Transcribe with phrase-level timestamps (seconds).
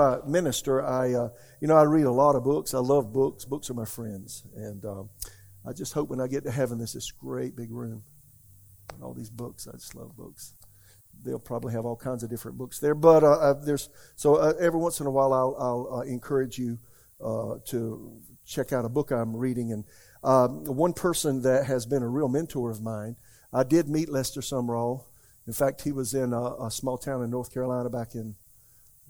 [0.00, 1.28] I minister, I, uh,
[1.60, 2.74] you know, I read a lot of books.
[2.74, 3.44] I love books.
[3.44, 4.44] Books are my friends.
[4.56, 5.10] And um,
[5.66, 8.02] I just hope when I get to heaven, there's this great big room.
[8.94, 9.68] And all these books.
[9.68, 10.54] I just love books.
[11.22, 12.94] They'll probably have all kinds of different books there.
[12.94, 16.58] But uh, uh there's, so uh, every once in a while, I'll, I'll uh, encourage
[16.58, 16.78] you
[17.20, 19.72] to check out a book I'm reading.
[19.72, 19.84] And
[20.24, 23.16] um, one person that has been a real mentor of mine,
[23.52, 25.04] I did meet Lester Sumrall.
[25.46, 28.36] In fact, he was in a, a small town in North Carolina back in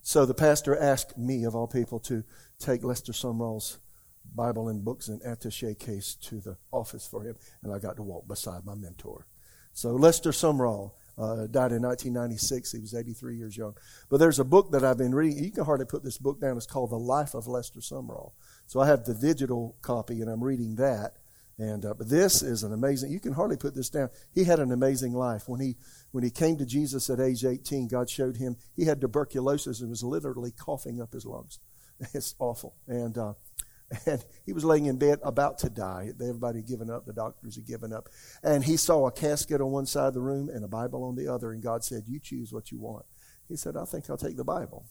[0.00, 2.24] so the pastor asked me, of all people, to
[2.58, 3.78] take Lester Sumrall's
[4.34, 8.02] Bible and books and attache case to the office for him, and I got to
[8.02, 9.26] walk beside my mentor.
[9.72, 12.72] So Lester Sumrall uh, died in 1996.
[12.72, 13.74] He was 83 years young.
[14.08, 15.44] But there's a book that I've been reading.
[15.44, 16.56] You can hardly put this book down.
[16.56, 18.32] It's called The Life of Lester Sumrall.
[18.66, 21.16] So I have the digital copy, and I'm reading that.
[21.58, 23.10] And uh, but this is an amazing.
[23.10, 24.10] You can hardly put this down.
[24.32, 25.76] He had an amazing life when he
[26.12, 27.88] when he came to Jesus at age 18.
[27.88, 31.58] God showed him he had tuberculosis and was literally coughing up his lungs.
[32.14, 32.76] It's awful.
[32.86, 33.32] And uh,
[34.06, 36.12] and he was laying in bed about to die.
[36.20, 37.06] Everybody had given up.
[37.06, 38.08] The doctors had given up.
[38.42, 41.16] And he saw a casket on one side of the room and a Bible on
[41.16, 41.50] the other.
[41.50, 43.04] And God said, "You choose what you want."
[43.48, 44.86] He said, "I think I'll take the Bible."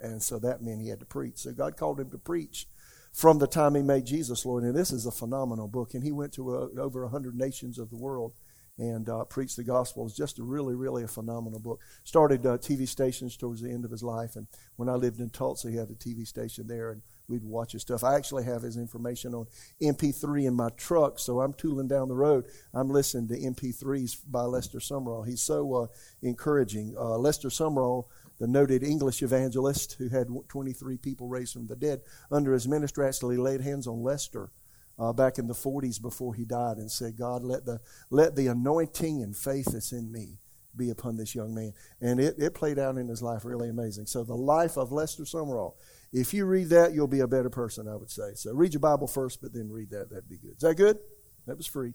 [0.00, 1.38] And so that meant he had to preach.
[1.38, 2.68] So God called him to preach
[3.12, 4.64] from the time he made Jesus Lord.
[4.64, 5.94] And this is a phenomenal book.
[5.94, 8.32] And he went to uh, over 100 nations of the world
[8.78, 10.06] and uh, preached the gospel.
[10.06, 11.80] It's just a really, really a phenomenal book.
[12.04, 14.36] Started uh, TV stations towards the end of his life.
[14.36, 14.46] And
[14.76, 16.90] when I lived in Tulsa, he had a TV station there.
[16.90, 18.04] And we'd watch his stuff.
[18.04, 19.46] I actually have his information on
[19.82, 22.44] MP3 in my truck, so I'm tooling down the road.
[22.74, 25.26] I'm listening to MP3s by Lester Sumrall.
[25.26, 25.86] He's so uh,
[26.22, 26.94] encouraging.
[26.98, 28.04] Uh, Lester Sumrall
[28.38, 32.00] the noted English evangelist who had 23 people raised from the dead
[32.30, 34.50] under his ministry, actually laid hands on Lester
[34.98, 38.48] uh, back in the 40s before he died and said, God, let the, let the
[38.48, 40.38] anointing and faith that's in me
[40.76, 41.72] be upon this young man.
[42.00, 44.06] And it, it played out in his life really amazing.
[44.06, 45.74] So, the life of Lester Sumrall.
[46.12, 48.34] If you read that, you'll be a better person, I would say.
[48.34, 50.10] So, read your Bible first, but then read that.
[50.10, 50.56] That'd be good.
[50.56, 50.98] Is that good?
[51.46, 51.94] That was free.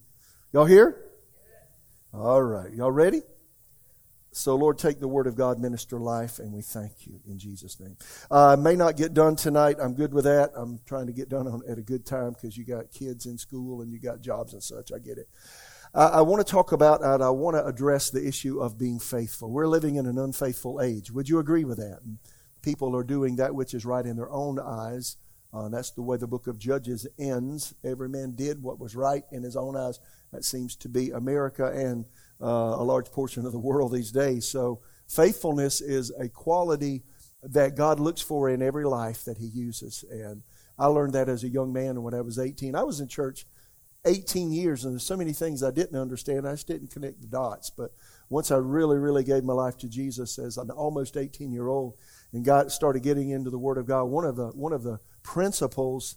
[0.53, 1.03] Y'all here?
[2.13, 2.71] All right.
[2.73, 3.21] Y'all ready?
[4.37, 7.79] So, Lord, take the word of God, minister life, and we thank you in Jesus'
[7.79, 7.97] name.
[8.29, 9.77] Uh, I may not get done tonight.
[9.81, 10.51] I'm good with that.
[10.55, 13.39] I'm trying to get done on, at a good time because you got kids in
[13.39, 14.91] school and you got jobs and such.
[14.93, 15.27] I get it.
[15.93, 18.99] Uh, I want to talk about, and I want to address the issue of being
[18.99, 19.49] faithful.
[19.49, 21.09] We're living in an unfaithful age.
[21.09, 21.99] Would you agree with that?
[22.61, 25.17] People are doing that which is right in their own eyes.
[25.51, 27.73] Uh, that's the way the book of Judges ends.
[27.83, 29.99] Every man did what was right in his own eyes.
[30.31, 32.07] That seems to be America and uh,
[32.39, 34.47] Uh, a large portion of the world these days.
[34.47, 37.03] So faithfulness is a quality
[37.41, 40.05] that God looks for in every life that He uses.
[40.09, 40.43] And
[40.77, 42.75] I learned that as a young man when I was 18.
[42.75, 43.45] I was in church
[44.05, 46.47] 18 years, and there's so many things I didn't understand.
[46.47, 47.69] I just didn't connect the dots.
[47.69, 47.91] But
[48.29, 51.95] once I really, really gave my life to Jesus as an almost 18 year old,
[52.33, 54.99] and got started getting into the Word of God, one of the one of the
[55.23, 56.15] principles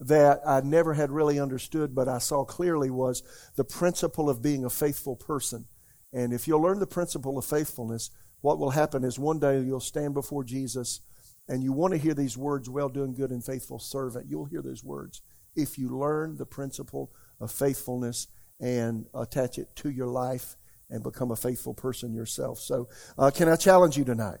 [0.00, 3.22] that I never had really understood, but I saw clearly was
[3.56, 5.66] the principle of being a faithful person.
[6.12, 9.80] And if you'll learn the principle of faithfulness, what will happen is one day you'll
[9.80, 11.00] stand before Jesus
[11.48, 14.26] and you want to hear these words, well done, good and faithful servant.
[14.28, 15.20] You'll hear those words.
[15.54, 18.28] If you learn the principle of faithfulness
[18.60, 20.56] and attach it to your life
[20.88, 22.58] and become a faithful person yourself.
[22.58, 22.88] So,
[23.18, 24.38] uh, can I challenge you tonight?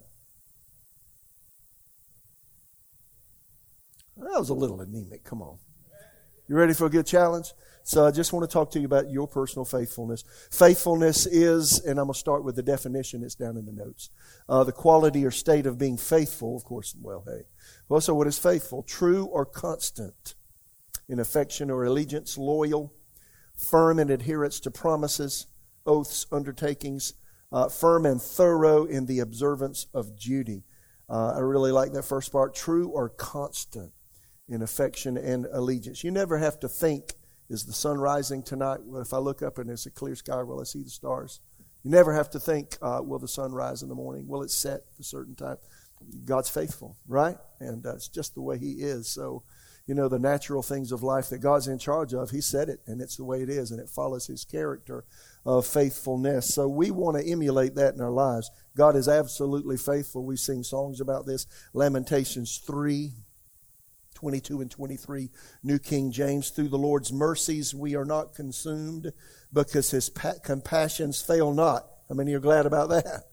[4.20, 5.24] That was a little anemic.
[5.24, 5.58] Come on.
[6.48, 7.52] You ready for a good challenge?
[7.84, 10.24] So I just want to talk to you about your personal faithfulness.
[10.50, 13.22] Faithfulness is, and I'm going to start with the definition.
[13.22, 14.10] It's down in the notes.
[14.48, 16.94] Uh, the quality or state of being faithful, of course.
[17.00, 17.42] Well, hey.
[17.88, 18.82] Well, so what is faithful?
[18.82, 20.34] True or constant
[21.08, 22.92] in affection or allegiance, loyal,
[23.54, 25.46] firm in adherence to promises,
[25.86, 27.14] oaths, undertakings,
[27.52, 30.64] uh, firm and thorough in the observance of duty.
[31.08, 32.54] Uh, I really like that first part.
[32.54, 33.92] True or constant
[34.50, 36.02] in affection and allegiance.
[36.04, 37.14] You never have to think,
[37.48, 38.80] is the sun rising tonight?
[38.84, 41.40] Well, if I look up and it's a clear sky, will I see the stars?
[41.84, 44.26] You never have to think, uh, will the sun rise in the morning?
[44.28, 45.56] Will it set at a certain time?
[46.24, 47.36] God's faithful, right?
[47.60, 49.08] And uh, it's just the way He is.
[49.08, 49.44] So,
[49.86, 52.80] you know, the natural things of life that God's in charge of, He said it,
[52.86, 55.04] and it's the way it is, and it follows His character
[55.46, 56.52] of faithfulness.
[56.54, 58.50] So we want to emulate that in our lives.
[58.76, 60.24] God is absolutely faithful.
[60.24, 61.46] We sing songs about this.
[61.72, 63.12] Lamentations 3,
[64.20, 65.30] 22 and 23,
[65.62, 66.50] New King James.
[66.50, 69.14] Through the Lord's mercies we are not consumed
[69.50, 71.86] because his pa- compassions fail not.
[72.06, 73.24] How many are glad about that?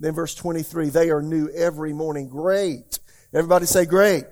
[0.00, 2.28] Then verse 23, they are new every morning.
[2.28, 2.98] Great.
[3.32, 4.24] Everybody say great.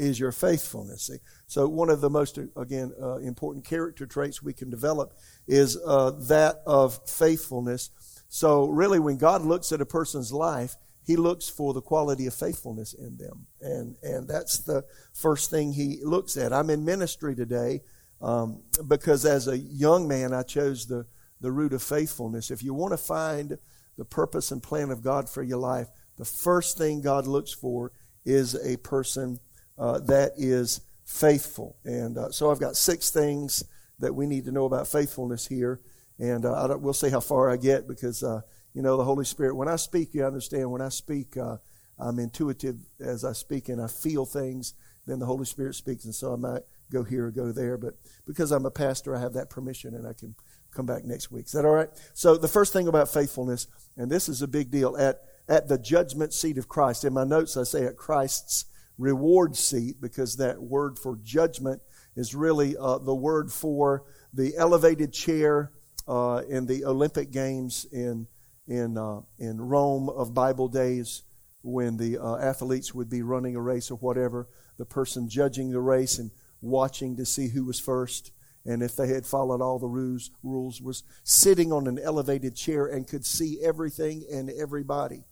[0.00, 1.10] is your faithfulness.
[1.46, 5.14] So one of the most, again, uh, important character traits we can develop
[5.46, 7.90] is uh, that of faithfulness.
[8.28, 10.74] So really, when God looks at a person's life,
[11.06, 15.72] He looks for the quality of faithfulness in them, and and that's the first thing
[15.72, 16.52] He looks at.
[16.52, 17.82] I'm in ministry today
[18.20, 21.06] um, because as a young man, I chose the
[21.40, 22.50] the root of faithfulness.
[22.50, 23.58] If you want to find
[23.96, 27.92] the purpose and plan of God for your life, the first thing God looks for
[28.24, 29.40] is a person
[29.78, 31.76] uh, that is faithful.
[31.84, 33.64] And uh, so I've got six things
[33.98, 35.80] that we need to know about faithfulness here.
[36.18, 38.42] And uh, we'll see how far I get because, uh,
[38.74, 41.56] you know, the Holy Spirit, when I speak, you understand, when I speak, uh,
[41.98, 44.74] I'm intuitive as I speak and I feel things.
[45.06, 47.76] Then the Holy Spirit speaks, and so I might go here or go there.
[47.76, 47.94] But
[48.26, 50.34] because I'm a pastor, I have that permission and I can
[50.70, 51.46] come back next week.
[51.46, 51.88] Is that all right?
[52.14, 55.78] So the first thing about faithfulness, and this is a big deal, at, at the
[55.78, 57.04] judgment seat of Christ.
[57.04, 58.66] In my notes, I say at Christ's
[58.98, 61.80] reward seat because that word for judgment
[62.16, 65.72] is really uh, the word for the elevated chair
[66.06, 68.26] uh, in the Olympic Games in
[68.70, 71.24] in uh, in Rome of Bible days
[71.62, 74.48] when the uh, athletes would be running a race or whatever.
[74.78, 76.30] The person judging the race and
[76.62, 78.32] watching to see who was first.
[78.64, 82.86] And if they had followed all the rules, rules was sitting on an elevated chair
[82.86, 85.24] and could see everything and everybody.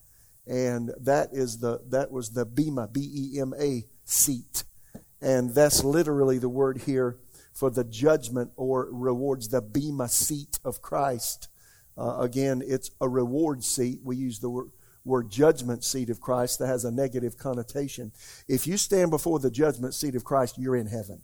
[0.46, 4.64] And that is the that was the bema b-e-m-a seat.
[5.20, 7.19] And that's literally the word here
[7.52, 11.49] for the judgment or rewards the bema seat of christ
[11.99, 14.71] uh, again it's a reward seat we use the word,
[15.05, 18.12] word judgment seat of christ that has a negative connotation
[18.47, 21.21] if you stand before the judgment seat of christ you're in heaven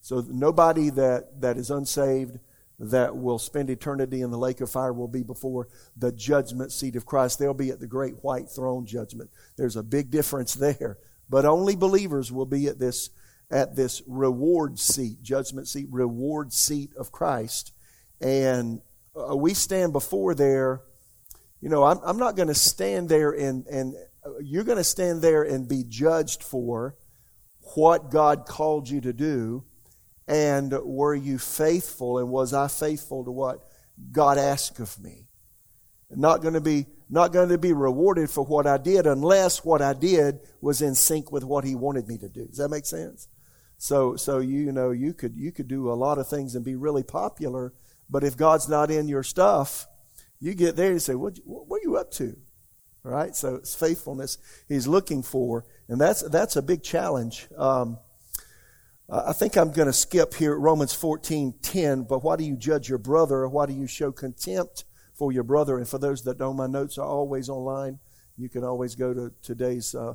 [0.00, 2.38] so nobody that, that is unsaved
[2.78, 6.96] that will spend eternity in the lake of fire will be before the judgment seat
[6.96, 7.38] of Christ.
[7.38, 9.30] They'll be at the great white throne judgment.
[9.56, 10.98] There's a big difference there.
[11.28, 13.10] But only believers will be at this
[13.50, 17.72] at this reward seat, judgment seat, reward seat of Christ.
[18.20, 18.80] And
[19.16, 20.82] uh, we stand before there.
[21.60, 23.94] You know, I'm, I'm not going to stand there and, and
[24.24, 26.96] uh, you're going to stand there and be judged for
[27.74, 29.64] what God called you to do
[30.28, 32.18] and were you faithful?
[32.18, 33.66] And was I faithful to what
[34.12, 35.26] God asked of me?
[36.10, 39.80] Not going to be not going to be rewarded for what I did unless what
[39.80, 42.46] I did was in sync with what He wanted me to do.
[42.46, 43.28] Does that make sense?
[43.78, 46.76] So, so you know, you could you could do a lot of things and be
[46.76, 47.72] really popular,
[48.10, 49.86] but if God's not in your stuff,
[50.40, 52.36] you get there and say, "What what are you up to?"
[53.02, 53.34] Right.
[53.34, 54.38] So it's faithfulness
[54.68, 57.48] He's looking for, and that's that's a big challenge.
[57.56, 57.98] Um,
[59.10, 62.06] I think I'm going to skip here Romans 14:10.
[62.06, 64.84] But why do you judge your brother, or why do you show contempt
[65.14, 65.78] for your brother?
[65.78, 67.98] And for those that don't, my notes are always online.
[68.36, 70.14] You can always go to today's uh,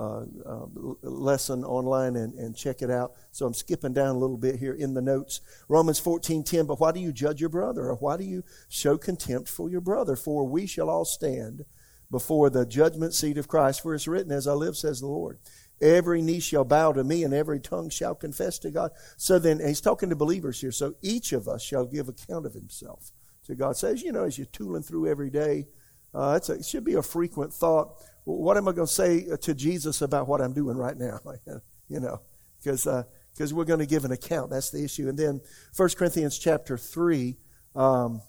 [0.00, 0.66] uh, uh,
[1.02, 3.12] lesson online and, and check it out.
[3.32, 5.42] So I'm skipping down a little bit here in the notes.
[5.68, 6.66] Romans 14:10.
[6.66, 9.82] But why do you judge your brother, or why do you show contempt for your
[9.82, 10.16] brother?
[10.16, 11.66] For we shall all stand
[12.10, 13.82] before the judgment seat of Christ.
[13.82, 15.38] For it's written, "As I live," says the Lord.
[15.82, 18.92] Every knee shall bow to me, and every tongue shall confess to God.
[19.18, 20.72] So then, he's talking to believers here.
[20.72, 23.12] So each of us shall give account of himself
[23.44, 23.76] to God.
[23.76, 25.68] Says, you know, as you're tooling through every day,
[26.14, 28.02] uh, a, it should be a frequent thought.
[28.38, 31.20] What am I going to say to Jesus about what I'm doing right now?
[31.88, 32.20] you know,
[32.62, 33.04] because uh,
[33.52, 34.50] we're going to give an account.
[34.50, 35.08] That's the issue.
[35.08, 35.40] And then
[35.76, 37.36] 1 Corinthians chapter 3,
[37.74, 38.22] um,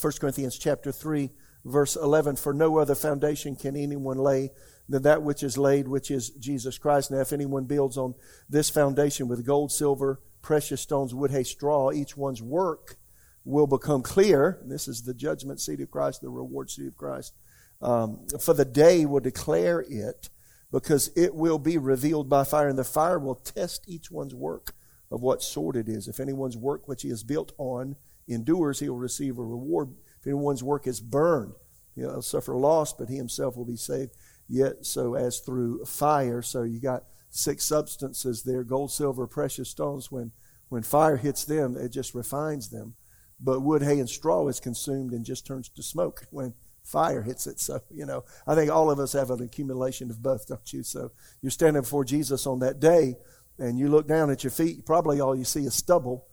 [0.00, 1.30] 1 Corinthians chapter 3,
[1.64, 4.50] verse 11, For no other foundation can anyone lay
[4.88, 7.10] than that which is laid, which is Jesus Christ.
[7.10, 8.14] Now, if anyone builds on
[8.48, 12.96] this foundation with gold, silver, precious stones, wood, hay, straw, each one's work
[13.44, 14.60] will become clear.
[14.64, 17.34] This is the judgment seat of Christ, the reward seat of Christ.
[17.82, 20.30] Um, for the day will declare it,
[20.72, 24.74] because it will be revealed by fire, and the fire will test each one's work
[25.10, 26.08] of what sort it is.
[26.08, 27.96] If anyone's work which he has built on
[28.28, 29.94] endures, he will receive a reward.
[30.20, 31.54] If anyone's work is burned,
[31.94, 34.12] he'll suffer loss, but he himself will be saved
[34.48, 36.42] yet so as through fire.
[36.42, 40.10] So you got six substances there gold, silver, precious stones.
[40.10, 40.32] When,
[40.68, 42.94] when fire hits them, it just refines them.
[43.38, 46.54] But wood, hay, and straw is consumed and just turns to smoke when
[46.86, 47.60] fire hits it.
[47.60, 50.82] So, you know, I think all of us have an accumulation of both, don't you?
[50.82, 51.10] So
[51.42, 53.16] you're standing before Jesus on that day
[53.58, 56.26] and you look down at your feet, probably all you see is stubble.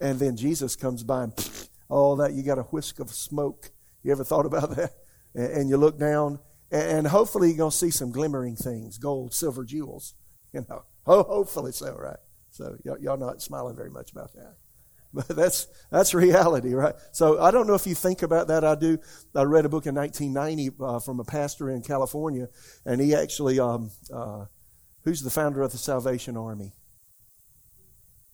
[0.00, 3.70] And then Jesus comes by and all oh, that, you got a whisk of smoke.
[4.02, 4.92] You ever thought about that?
[5.32, 6.40] And you look down
[6.72, 10.14] and hopefully you're going to see some glimmering things, gold, silver, jewels.
[10.52, 12.16] You know, hopefully so, right?
[12.50, 14.56] So y'all not smiling very much about that.
[15.12, 16.94] But that's that's reality, right?
[17.12, 18.64] So I don't know if you think about that.
[18.64, 18.98] I do.
[19.34, 22.48] I read a book in 1990 uh, from a pastor in California,
[22.84, 24.44] and he actually um, uh,
[25.04, 26.72] Who's the founder of the Salvation Army?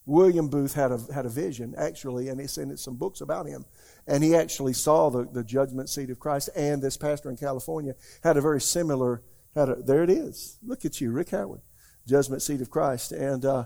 [0.05, 3.65] William Booth had a, had a vision, actually, and it's in some books about him.
[4.07, 6.49] And he actually saw the, the judgment seat of Christ.
[6.55, 9.23] And this pastor in California had a very similar,
[9.55, 10.59] had a, there it is.
[10.65, 11.63] Look at you, Rick Howard,
[12.07, 13.11] judgment seat of Christ.
[13.11, 13.65] And, uh,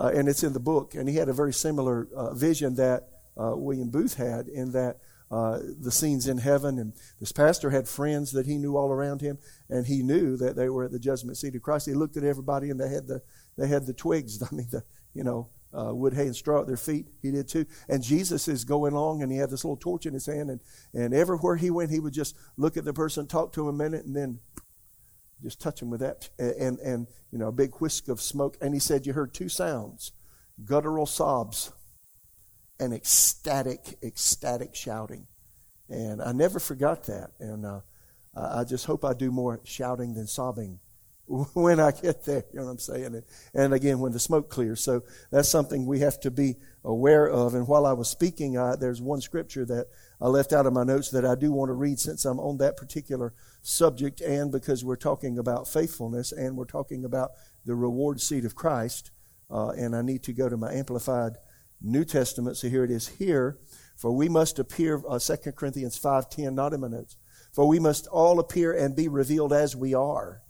[0.00, 0.94] uh, and it's in the book.
[0.94, 3.08] And he had a very similar uh, vision that
[3.40, 4.98] uh, William Booth had in that
[5.30, 6.78] uh, the scenes in heaven.
[6.78, 9.38] And this pastor had friends that he knew all around him,
[9.68, 11.86] and he knew that they were at the judgment seat of Christ.
[11.86, 13.22] He looked at everybody, and they had the
[13.56, 14.42] they had the twigs.
[14.50, 14.82] I mean, the
[15.14, 17.06] you know uh, wood, hay, and straw at their feet.
[17.22, 17.66] He did too.
[17.88, 20.60] And Jesus is going along, and he had this little torch in his hand, and,
[20.92, 23.78] and everywhere he went, he would just look at the person, talk to him a
[23.78, 24.40] minute, and then
[25.42, 28.56] just touch him with that, and, and you know, a big whisk of smoke.
[28.60, 30.12] And he said, You heard two sounds
[30.64, 31.72] guttural sobs
[32.78, 35.26] and ecstatic, ecstatic shouting.
[35.88, 37.30] And I never forgot that.
[37.38, 37.80] And uh,
[38.34, 40.80] I just hope I do more shouting than sobbing
[41.54, 42.44] when I get there.
[42.52, 43.04] You know what I'm saying?
[43.06, 43.22] And,
[43.54, 44.82] and again, when the smoke clears.
[44.82, 47.54] So that's something we have to be aware of.
[47.54, 49.86] And while I was speaking, I, there's one scripture that
[50.20, 52.58] I left out of my notes that I do want to read since I'm on
[52.58, 53.32] that particular
[53.62, 57.30] subject and because we're talking about faithfulness and we're talking about
[57.64, 59.12] the reward seat of Christ.
[59.48, 61.34] Uh, and I need to go to my Amplified
[61.80, 62.56] New Testament.
[62.56, 63.58] So here it is here.
[63.96, 67.16] For we must appear, uh, 2 Corinthians 5.10, not in my notes.
[67.52, 70.42] For we must all appear and be revealed as we are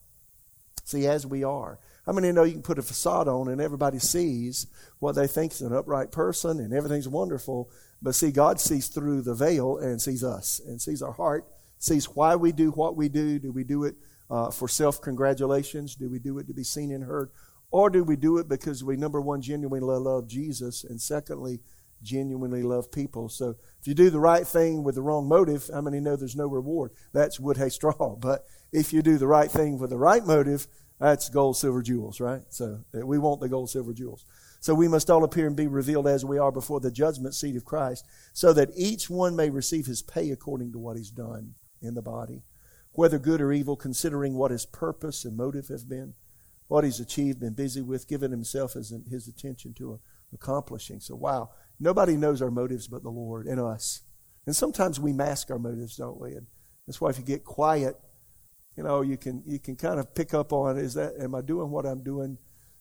[0.90, 1.78] See, as we are.
[2.04, 4.66] How many know you can put a facade on and everybody sees
[4.98, 7.70] what they think is an upright person and everything's wonderful?
[8.02, 11.46] But see, God sees through the veil and sees us and sees our heart,
[11.78, 13.38] sees why we do what we do.
[13.38, 13.94] Do we do it
[14.28, 15.94] uh, for self congratulations?
[15.94, 17.30] Do we do it to be seen and heard?
[17.70, 21.60] Or do we do it because we, number one, genuinely love Jesus, and secondly,
[22.02, 23.28] genuinely love people?
[23.28, 26.34] So if you do the right thing with the wrong motive, how many know there's
[26.34, 26.90] no reward?
[27.12, 28.16] That's wood, hay, straw.
[28.20, 30.66] But if you do the right thing with the right motive,
[31.00, 32.42] that's gold, silver, jewels, right?
[32.50, 34.24] So we want the gold, silver, jewels.
[34.60, 37.56] So we must all appear and be revealed as we are before the judgment seat
[37.56, 38.04] of Christ,
[38.34, 42.02] so that each one may receive his pay according to what he's done in the
[42.02, 42.42] body,
[42.92, 46.12] whether good or evil, considering what his purpose and motive have been,
[46.68, 49.98] what he's achieved, been busy with, given himself as his attention to
[50.34, 51.00] accomplishing.
[51.00, 54.02] So, wow, nobody knows our motives but the Lord and us.
[54.44, 56.34] And sometimes we mask our motives, don't we?
[56.34, 56.46] And
[56.86, 57.96] that's why if you get quiet
[58.76, 61.40] you know, you can you can kind of pick up on is that am I
[61.40, 62.38] doing what I'm doing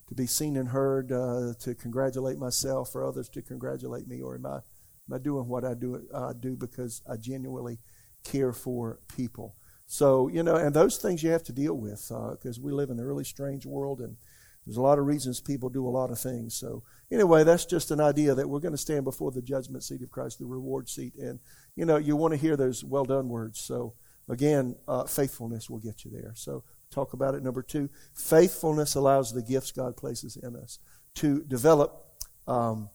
[0.08, 4.36] to be seen and heard, uh, to congratulate myself or others to congratulate me, or
[4.36, 7.79] am I am I doing what I do I do because I genuinely
[8.24, 9.55] care for people?
[9.88, 12.89] So you know, and those things you have to deal with because uh, we live
[12.89, 14.17] in a really strange world and.
[14.65, 16.53] There's a lot of reasons people do a lot of things.
[16.53, 20.03] So, anyway, that's just an idea that we're going to stand before the judgment seat
[20.03, 21.15] of Christ, the reward seat.
[21.15, 21.39] And,
[21.75, 23.60] you know, you want to hear those well done words.
[23.60, 23.96] So,
[24.30, 26.34] Again, uh, faithfulness will get you there.
[26.36, 27.44] So, talk about it.
[27.44, 30.80] Number two, faithfulness allows the gifts God places in us
[31.16, 32.06] to develop.
[32.48, 32.90] Um,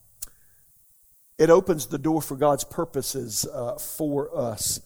[1.39, 4.81] it opens the door for God's purposes uh, for us.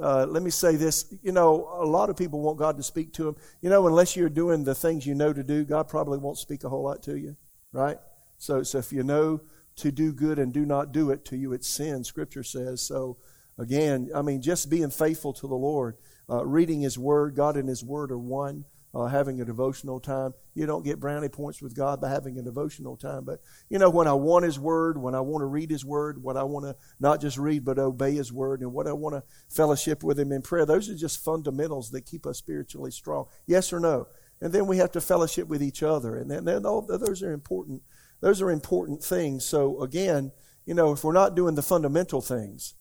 [0.00, 1.14] Uh, let me say this.
[1.22, 3.36] You know, a lot of people want God to speak to them.
[3.60, 6.64] You know, unless you're doing the things you know to do, God probably won't speak
[6.64, 7.36] a whole lot to you,
[7.72, 7.98] right?
[8.38, 9.42] So, so if you know
[9.76, 12.80] to do good and do not do it, to you it's sin, Scripture says.
[12.80, 13.18] So,
[13.58, 15.96] Again, I mean, just being faithful to the Lord,
[16.28, 18.64] uh, reading His Word, God and His Word are one.
[18.94, 20.34] Uh, having a devotional time.
[20.52, 23.24] You don't get brownie points with God by having a devotional time.
[23.24, 23.40] But,
[23.70, 26.36] you know, when I want His Word, when I want to read His Word, when
[26.36, 29.22] I want to not just read but obey His Word, and what I want to
[29.48, 33.28] fellowship with Him in prayer, those are just fundamentals that keep us spiritually strong.
[33.46, 34.08] Yes or no?
[34.42, 36.14] And then we have to fellowship with each other.
[36.16, 37.80] And then, then all, those are important.
[38.20, 39.46] Those are important things.
[39.46, 40.32] So, again,
[40.66, 42.74] you know, if we're not doing the fundamental things,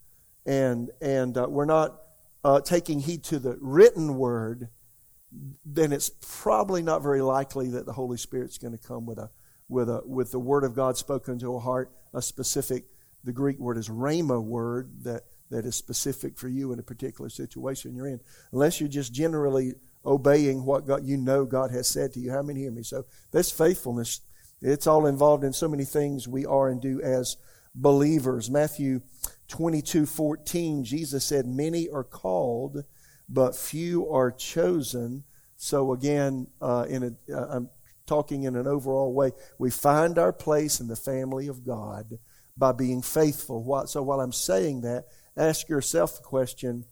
[0.45, 1.99] and and uh, we're not
[2.43, 4.69] uh, taking heed to the written word,
[5.65, 9.29] then it's probably not very likely that the Holy Spirit's going to come with a
[9.69, 12.85] with a with the word of God spoken to a heart, a specific.
[13.23, 17.29] The Greek word is rhema word that that is specific for you in a particular
[17.29, 18.19] situation you're in.
[18.51, 19.73] Unless you're just generally
[20.05, 22.31] obeying what God you know God has said to you.
[22.31, 22.83] How many hear me?
[22.83, 24.21] So this faithfulness,
[24.61, 27.37] it's all involved in so many things we are and do as
[27.75, 28.49] believers.
[28.49, 29.01] Matthew
[29.51, 32.85] 22 14, Jesus said, Many are called,
[33.27, 35.25] but few are chosen.
[35.57, 37.69] So, again, uh, in a, uh, I'm
[38.07, 42.17] talking in an overall way, we find our place in the family of God
[42.57, 43.85] by being faithful.
[43.87, 45.05] So, while I'm saying that,
[45.35, 46.85] ask yourself the question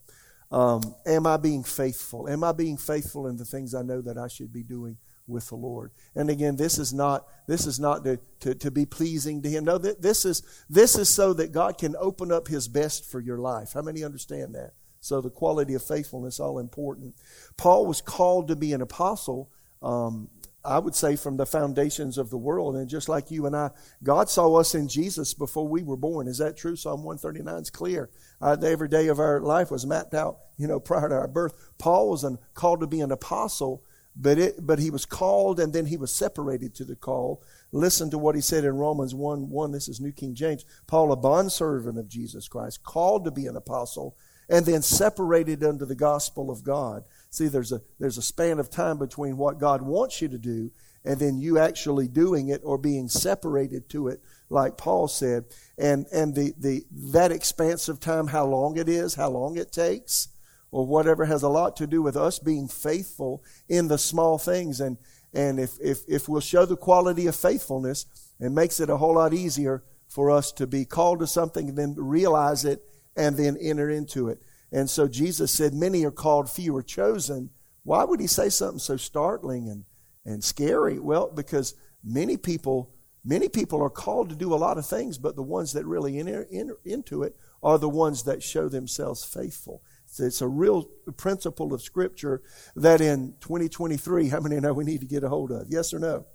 [0.50, 2.28] um, Am I being faithful?
[2.28, 4.98] Am I being faithful in the things I know that I should be doing?
[5.30, 5.92] With the Lord.
[6.14, 9.64] And again, this is not this is not to, to, to, be pleasing to Him.
[9.64, 13.38] No, this is this is so that God can open up His best for your
[13.38, 13.72] life.
[13.74, 14.74] How many understand that?
[15.00, 17.14] So the quality of faithfulness all important.
[17.56, 19.50] Paul was called to be an apostle.
[19.82, 20.28] Um,
[20.64, 22.76] I would say from the foundations of the world.
[22.76, 23.70] And just like you and I,
[24.02, 26.28] God saw us in Jesus before we were born.
[26.28, 26.76] Is that true?
[26.76, 28.10] Psalm 139 is clear.
[28.40, 31.54] Uh, every day of our life was mapped out, you know, prior to our birth.
[31.78, 33.84] Paul was an, called to be an apostle,
[34.20, 37.42] but, it, but he was called and then he was separated to the call.
[37.72, 39.72] Listen to what he said in Romans 1 1.
[39.72, 40.64] This is New King James.
[40.86, 44.16] Paul, a bondservant of Jesus Christ, called to be an apostle,
[44.48, 47.04] and then separated unto the gospel of God.
[47.30, 50.70] See, there's a, there's a span of time between what God wants you to do
[51.04, 55.44] and then you actually doing it or being separated to it, like Paul said.
[55.78, 59.72] And, and the, the, that expanse of time, how long it is, how long it
[59.72, 60.28] takes,
[60.70, 64.80] or whatever has a lot to do with us being faithful in the small things.
[64.80, 64.98] And,
[65.32, 68.06] and if, if, if we'll show the quality of faithfulness,
[68.38, 71.78] it makes it a whole lot easier for us to be called to something and
[71.78, 72.82] then realize it
[73.16, 74.42] and then enter into it.
[74.72, 77.50] And so Jesus said, Many are called, few are chosen.
[77.82, 79.84] Why would he say something so startling and,
[80.24, 80.98] and scary?
[80.98, 81.74] Well, because
[82.04, 85.72] many people, many people are called to do a lot of things, but the ones
[85.72, 89.82] that really enter, enter into it are the ones that show themselves faithful.
[90.18, 90.84] It's a real
[91.16, 92.42] principle of Scripture
[92.74, 95.66] that in 2023, how many know we need to get a hold of?
[95.68, 96.26] Yes or no?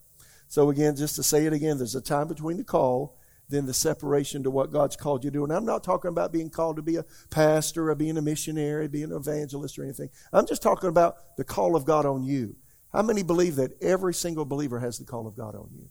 [0.48, 3.18] So again, just to say it again, there's a time between the call
[3.50, 5.44] then the separation to what God's called you to do.
[5.44, 8.88] And I'm not talking about being called to be a pastor or being a missionary,
[8.88, 10.10] being an evangelist or anything.
[10.34, 12.56] I'm just talking about the call of God on you.
[12.92, 15.90] How many believe that every single believer has the call of God on you?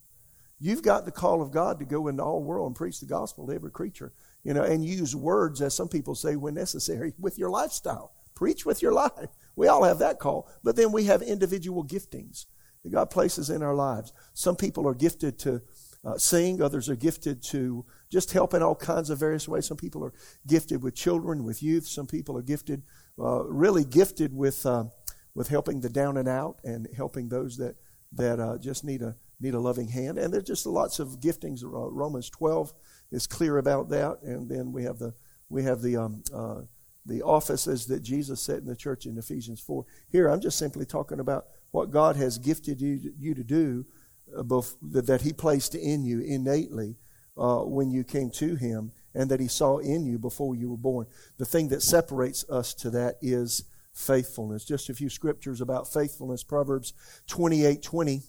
[0.58, 3.46] You've got the call of God to go into all world and preach the gospel
[3.46, 4.12] to every creature,
[4.44, 8.12] you know, and use words, as some people say, when necessary, with your lifestyle.
[8.34, 9.30] Preach with your life.
[9.56, 10.48] We all have that call.
[10.64, 12.46] But then we have individual giftings
[12.82, 14.12] that God places in our lives.
[14.32, 15.62] Some people are gifted to
[16.04, 16.60] uh, sing.
[16.60, 19.66] Others are gifted to just help in all kinds of various ways.
[19.66, 20.12] Some people are
[20.46, 21.86] gifted with children, with youth.
[21.86, 22.82] Some people are gifted,
[23.18, 24.84] uh, really gifted with uh,
[25.34, 27.76] with helping the down and out and helping those that
[28.12, 30.18] that uh, just need a need a loving hand.
[30.18, 31.62] And there's just lots of giftings.
[31.62, 32.72] Uh, Romans 12
[33.12, 34.18] is clear about that.
[34.22, 35.14] And then we have the
[35.48, 36.62] we have the um, uh,
[37.06, 39.84] the offices that Jesus set in the church in Ephesians 4.
[40.08, 43.84] Here, I'm just simply talking about what God has gifted you, you to do
[44.26, 46.96] that He placed in you innately
[47.36, 50.76] uh, when you came to Him and that He saw in you before you were
[50.76, 51.06] born.
[51.36, 54.64] The thing that separates us to that is faithfulness.
[54.64, 56.42] Just a few scriptures about faithfulness.
[56.42, 56.94] Proverbs
[57.26, 58.22] 28 20.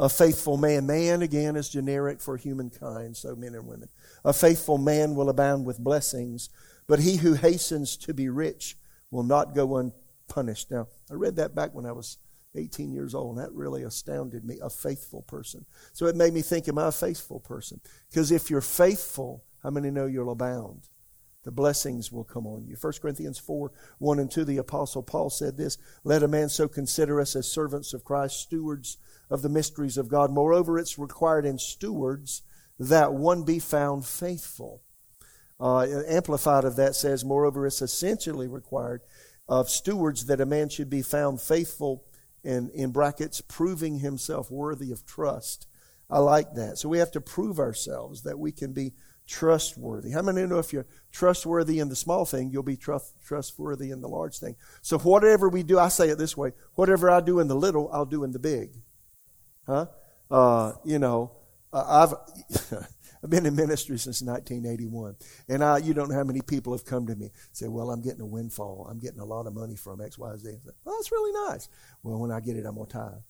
[0.00, 3.90] A faithful man, man again is generic for humankind, so men and women.
[4.24, 6.48] A faithful man will abound with blessings,
[6.86, 8.78] but he who hastens to be rich
[9.10, 10.70] will not go unpunished.
[10.70, 12.16] Now, I read that back when I was
[12.54, 14.58] 18 years old, and that really astounded me.
[14.62, 15.66] A faithful person.
[15.92, 17.78] So it made me think, am I a faithful person?
[18.08, 20.88] Because if you're faithful, how many know you'll abound?
[21.42, 22.76] The blessings will come on you.
[22.78, 26.68] 1 Corinthians 4 1 and 2, the Apostle Paul said this Let a man so
[26.68, 28.98] consider us as servants of Christ, stewards
[29.30, 30.30] of the mysteries of God.
[30.30, 32.42] Moreover, it's required in stewards
[32.78, 34.82] that one be found faithful.
[35.58, 39.00] Uh, amplified of that says, Moreover, it's essentially required
[39.48, 42.04] of stewards that a man should be found faithful
[42.44, 45.66] and in brackets, proving himself worthy of trust.
[46.08, 46.78] I like that.
[46.78, 48.92] So we have to prove ourselves that we can be
[49.30, 50.10] trustworthy.
[50.10, 54.00] How many know if you're trustworthy in the small thing, you'll be trust, trustworthy in
[54.00, 54.56] the large thing?
[54.82, 57.88] So whatever we do, I say it this way whatever I do in the little,
[57.92, 58.70] I'll do in the big.
[59.66, 59.86] Huh?
[60.30, 61.32] Uh, you know,
[61.72, 62.14] I've.
[63.22, 65.14] I've been in ministry since 1981.
[65.50, 68.00] And I, you don't know how many people have come to me say, well, I'm
[68.00, 68.88] getting a windfall.
[68.90, 70.56] I'm getting a lot of money from X, Y, Z.
[70.84, 71.68] Well, that's really nice.
[72.02, 73.20] Well, when I get it, I'm to tithe.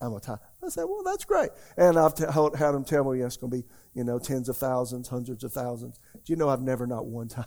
[0.00, 0.38] I'm tithe.
[0.64, 1.50] I said, well, that's great.
[1.76, 4.48] And I've t- had them tell me yeah, it's going to be, you know, tens
[4.48, 5.98] of thousands, hundreds of thousands.
[6.14, 7.44] Do you know I've never, not one time,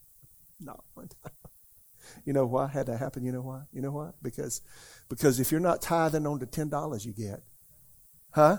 [0.60, 1.32] not one time.
[2.24, 3.24] You know why had that happen?
[3.24, 3.62] You know why?
[3.72, 4.10] You know why?
[4.22, 4.62] Because,
[5.08, 7.42] because if you're not tithing on the ten dollars you get,
[8.32, 8.58] huh?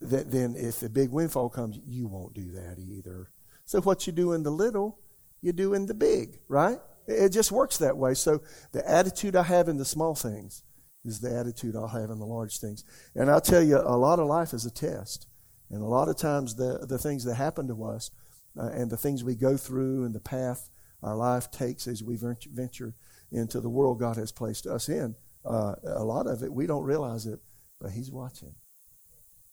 [0.00, 3.30] that then if the big windfall comes, you won't do that either.
[3.64, 4.98] So what you do in the little,
[5.40, 6.78] you do in the big, right?
[7.06, 8.14] It just works that way.
[8.14, 10.62] So the attitude I have in the small things
[11.04, 12.84] is the attitude I'll have in the large things.
[13.14, 15.26] And I'll tell you, a lot of life is a test.
[15.70, 18.10] And a lot of times the, the things that happen to us
[18.58, 20.70] uh, and the things we go through and the path
[21.02, 22.94] our life takes as we venture
[23.30, 25.14] into the world God has placed us in,
[25.44, 27.40] uh, a lot of it, we don't realize it,
[27.80, 28.54] but He's watching.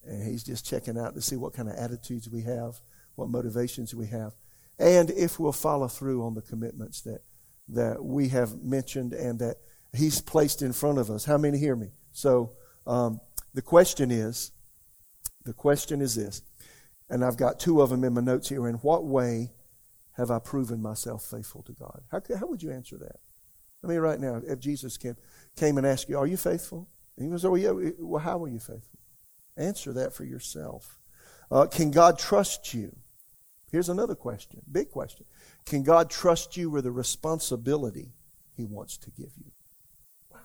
[0.04, 2.82] And he's just checking out to see what kind of attitudes we have,
[3.16, 4.34] what motivations we have,
[4.82, 7.22] and if we'll follow through on the commitments that,
[7.70, 9.58] that we have mentioned and that
[9.94, 11.26] he's placed in front of us.
[11.26, 11.92] How many hear me?
[12.12, 12.54] So
[12.88, 13.20] um,
[13.54, 14.52] the question is,
[15.44, 16.42] the question is this,
[17.10, 18.68] and I've got two of them in my notes here.
[18.68, 19.52] In what way
[20.14, 22.02] have I proven myself faithful to God?
[22.12, 23.18] How, how would you answer that?
[23.84, 25.18] I mean, right now, if Jesus came,
[25.56, 26.88] came and asked you, Are you faithful?
[27.18, 27.72] And he goes, Oh, yeah.
[28.00, 29.00] Well, how are you faithful?
[29.58, 31.00] Answer that for yourself.
[31.50, 32.96] Uh, can God trust you?
[33.72, 35.26] Here's another question, big question.
[35.66, 38.14] Can God trust you with the responsibility
[38.56, 39.52] He wants to give you?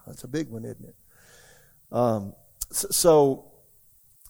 [0.07, 0.95] That's a big one, isn't it?
[1.93, 2.35] Um,
[2.71, 3.53] so, so,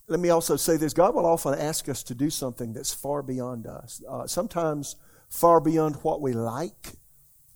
[0.08, 3.22] let me also say this God will often ask us to do something that's far
[3.22, 4.96] beyond us, uh, sometimes
[5.28, 6.94] far beyond what we like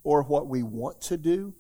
[0.03, 1.55] or what we want to do,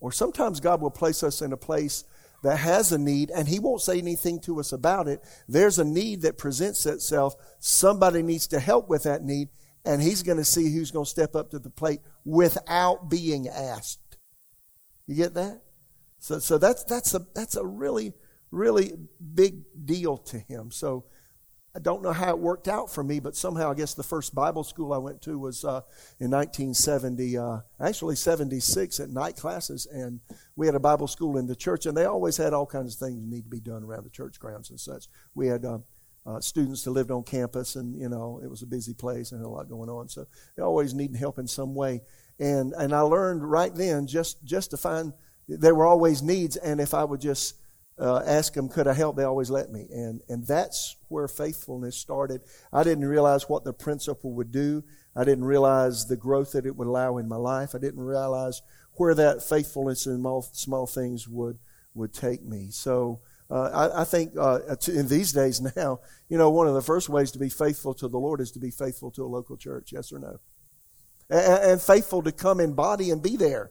[0.00, 2.04] or sometimes God will place us in a place
[2.42, 5.20] that has a need and he won't say anything to us about it.
[5.48, 7.34] There's a need that presents itself.
[7.58, 9.48] Somebody needs to help with that need
[9.84, 13.48] and he's going to see who's going to step up to the plate without being
[13.48, 14.18] asked.
[15.06, 15.62] You get that?
[16.26, 18.12] So, so that's, that's a, that's a really,
[18.50, 18.94] really
[19.34, 20.72] big deal to him.
[20.72, 21.04] So
[21.72, 24.34] I don't know how it worked out for me, but somehow I guess the first
[24.34, 25.82] Bible school I went to was uh,
[26.18, 30.18] in 1970, uh, actually 76 at night classes, and
[30.56, 32.98] we had a Bible school in the church, and they always had all kinds of
[32.98, 35.06] things that need to be done around the church grounds and such.
[35.36, 35.78] We had uh,
[36.26, 39.40] uh, students that lived on campus, and you know it was a busy place and
[39.40, 42.00] had a lot going on, so they always needed help in some way.
[42.40, 45.12] And and I learned right then just just to find
[45.48, 47.56] there were always needs, and if I would just
[47.98, 49.16] uh, ask them, could I help?
[49.16, 49.86] They always let me.
[49.90, 52.42] And, and that's where faithfulness started.
[52.72, 54.84] I didn't realize what the principle would do.
[55.14, 57.74] I didn't realize the growth that it would allow in my life.
[57.74, 58.60] I didn't realize
[58.94, 61.58] where that faithfulness in small, small things would,
[61.94, 62.68] would take me.
[62.70, 66.82] So, uh, I, I, think uh, in these days now, you know, one of the
[66.82, 69.56] first ways to be faithful to the Lord is to be faithful to a local
[69.56, 69.92] church.
[69.92, 70.40] Yes or no?
[71.30, 73.70] And, and faithful to come in body and be there.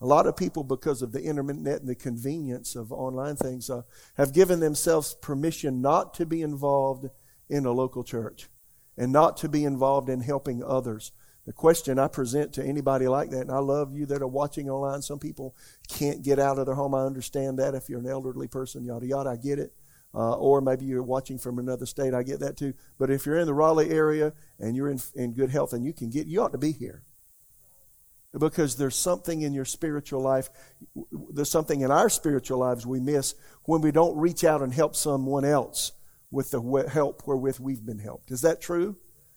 [0.00, 3.82] A lot of people, because of the internet and the convenience of online things, uh,
[4.16, 7.08] have given themselves permission not to be involved
[7.48, 8.48] in a local church
[8.96, 11.12] and not to be involved in helping others.
[11.46, 14.68] The question I present to anybody like that, and I love you that are watching
[14.68, 15.02] online.
[15.02, 15.56] Some people
[15.88, 16.94] can't get out of their home.
[16.94, 17.74] I understand that.
[17.74, 19.72] If you're an elderly person, yada yada, I get it.
[20.14, 22.74] Uh, or maybe you're watching from another state, I get that too.
[22.98, 25.92] But if you're in the Raleigh area and you're in, in good health and you
[25.92, 27.02] can get, you ought to be here
[28.36, 30.50] because there's something in your spiritual life,
[31.32, 34.94] there's something in our spiritual lives we miss when we don't reach out and help
[34.94, 35.92] someone else
[36.30, 36.60] with the
[36.92, 38.30] help wherewith we've been helped.
[38.30, 38.96] Is that true?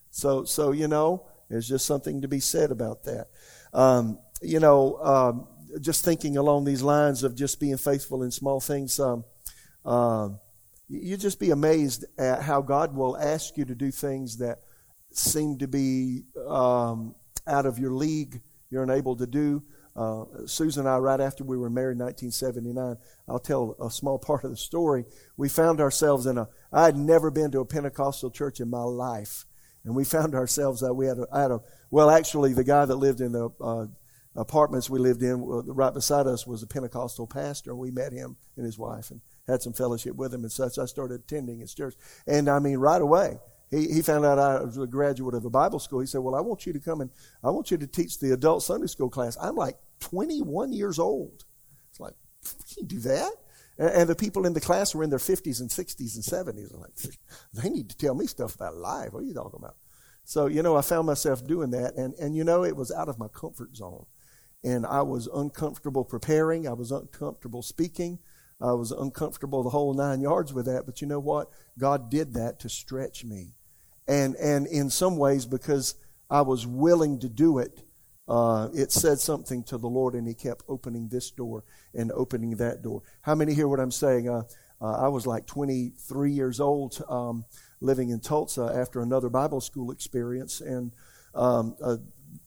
[0.09, 3.27] So, so you know, there's just something to be said about that.
[3.73, 5.47] Um, you know, um,
[5.79, 9.23] just thinking along these lines of just being faithful in small things, um,
[9.85, 10.29] uh,
[10.89, 14.59] you just be amazed at how God will ask you to do things that
[15.13, 17.15] seem to be um,
[17.47, 19.61] out of your league you're unable to do.
[19.95, 24.17] Uh, Susan and I, right after we were married in 1979, I'll tell a small
[24.25, 25.05] part of the story.
[25.37, 28.83] We found ourselves in a, I had never been to a Pentecostal church in my
[28.83, 29.45] life.
[29.83, 32.85] And we found ourselves that we had a, I had a, well, actually, the guy
[32.85, 33.87] that lived in the uh,
[34.35, 37.71] apartments we lived in, right beside us, was a Pentecostal pastor.
[37.71, 40.77] And we met him and his wife and had some fellowship with him and such.
[40.77, 41.95] I started attending his church.
[42.27, 43.39] And I mean, right away,
[43.71, 46.01] he, he found out I was a graduate of a Bible school.
[46.01, 47.09] He said, Well, I want you to come and
[47.43, 49.37] I want you to teach the adult Sunday school class.
[49.41, 51.45] I'm like 21 years old.
[51.89, 53.31] It's like, can you do that?
[53.77, 56.73] And, and the people in the class were in their 50s and 60s and 70s.
[56.73, 56.91] I'm like,
[57.53, 59.13] they need to tell me stuff about life.
[59.13, 59.77] What are you talking about?
[60.25, 61.95] So, you know, I found myself doing that.
[61.95, 64.05] And, and you know, it was out of my comfort zone.
[64.63, 68.19] And I was uncomfortable preparing, I was uncomfortable speaking.
[68.61, 71.49] I was uncomfortable the whole nine yards with that, but you know what?
[71.79, 73.55] God did that to stretch me
[74.07, 75.95] and and in some ways because
[76.29, 77.83] I was willing to do it,
[78.27, 82.55] uh, it said something to the Lord, and He kept opening this door and opening
[82.57, 83.03] that door.
[83.21, 84.29] How many hear what I'm saying?
[84.29, 84.43] Uh,
[84.81, 87.45] uh, I was like 23 years old, um,
[87.81, 90.91] living in Tulsa after another Bible school experience, and
[91.35, 91.97] um, uh,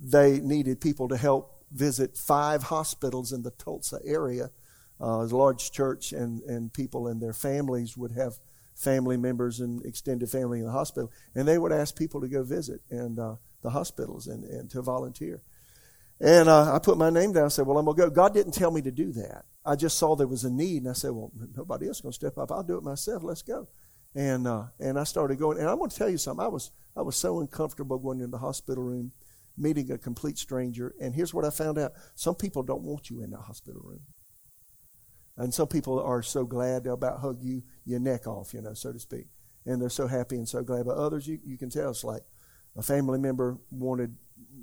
[0.01, 4.51] they needed people to help visit five hospitals in the Tulsa area.
[5.01, 8.39] Uh, large church, and and people and their families would have
[8.75, 12.43] family members and extended family in the hospital, and they would ask people to go
[12.43, 15.43] visit and uh, the hospitals and, and to volunteer.
[16.21, 17.45] And uh, I put my name down.
[17.45, 19.47] and said, "Well, I'm gonna go." God didn't tell me to do that.
[19.65, 22.13] I just saw there was a need, and I said, "Well, nobody else is gonna
[22.13, 22.53] step up.
[22.53, 23.23] I'll do it myself.
[23.23, 23.69] Let's go."
[24.15, 25.59] And uh, and I started going.
[25.59, 26.45] And I'm gonna tell you something.
[26.45, 29.13] I was I was so uncomfortable going in the hospital room,
[29.57, 30.95] meeting a complete stranger.
[31.01, 34.03] And here's what I found out: some people don't want you in the hospital room.
[35.37, 38.75] And some people are so glad they'll about hug you your neck off, you know,
[38.75, 39.27] so to speak.
[39.67, 40.87] And they're so happy and so glad.
[40.87, 42.23] But others, you, you can tell it's like
[42.77, 44.15] a family member wanted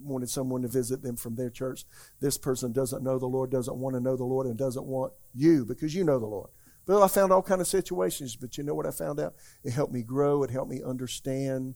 [0.03, 1.85] wanted someone to visit them from their church.
[2.19, 5.13] This person doesn't know the Lord, doesn't want to know the Lord, and doesn't want
[5.33, 6.49] you because you know the Lord.
[6.85, 8.35] But I found all kind of situations.
[8.35, 9.35] But you know what I found out?
[9.63, 10.43] It helped me grow.
[10.43, 11.75] It helped me understand,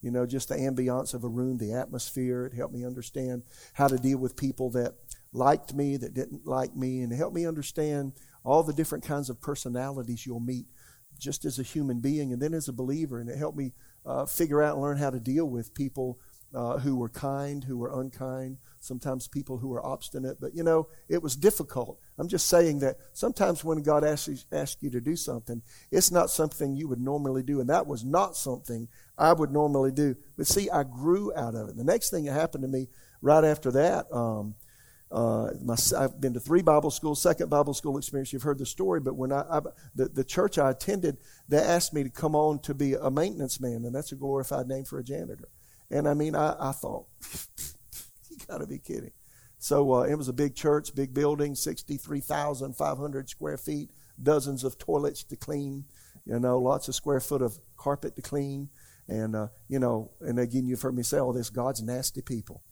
[0.00, 2.46] you know, just the ambiance of a room, the atmosphere.
[2.46, 3.42] It helped me understand
[3.74, 4.94] how to deal with people that
[5.32, 8.12] liked me, that didn't like me, and it helped me understand
[8.44, 10.66] all the different kinds of personalities you'll meet
[11.18, 13.20] just as a human being and then as a believer.
[13.20, 13.72] And it helped me
[14.04, 16.18] uh, figure out and learn how to deal with people
[16.54, 20.38] uh, who were kind, who were unkind, sometimes people who were obstinate.
[20.40, 21.98] But, you know, it was difficult.
[22.18, 26.10] I'm just saying that sometimes when God asks you, asks you to do something, it's
[26.10, 27.60] not something you would normally do.
[27.60, 30.14] And that was not something I would normally do.
[30.36, 31.76] But see, I grew out of it.
[31.76, 32.88] The next thing that happened to me
[33.22, 34.54] right after that, um,
[35.12, 38.32] uh, my, I've been to three Bible schools, second Bible school experience.
[38.32, 39.60] You've heard the story, but when I, I,
[39.94, 43.60] the, the church I attended, they asked me to come on to be a maintenance
[43.60, 45.48] man, and that's a glorified name for a janitor.
[45.90, 47.06] And I mean, I, I thought,
[48.30, 49.12] you got to be kidding.
[49.58, 55.22] So uh, it was a big church, big building, 63,500 square feet, dozens of toilets
[55.24, 55.84] to clean,
[56.24, 58.70] you know, lots of square foot of carpet to clean.
[59.08, 62.62] And, uh, you know, and again, you've heard me say all this God's nasty people.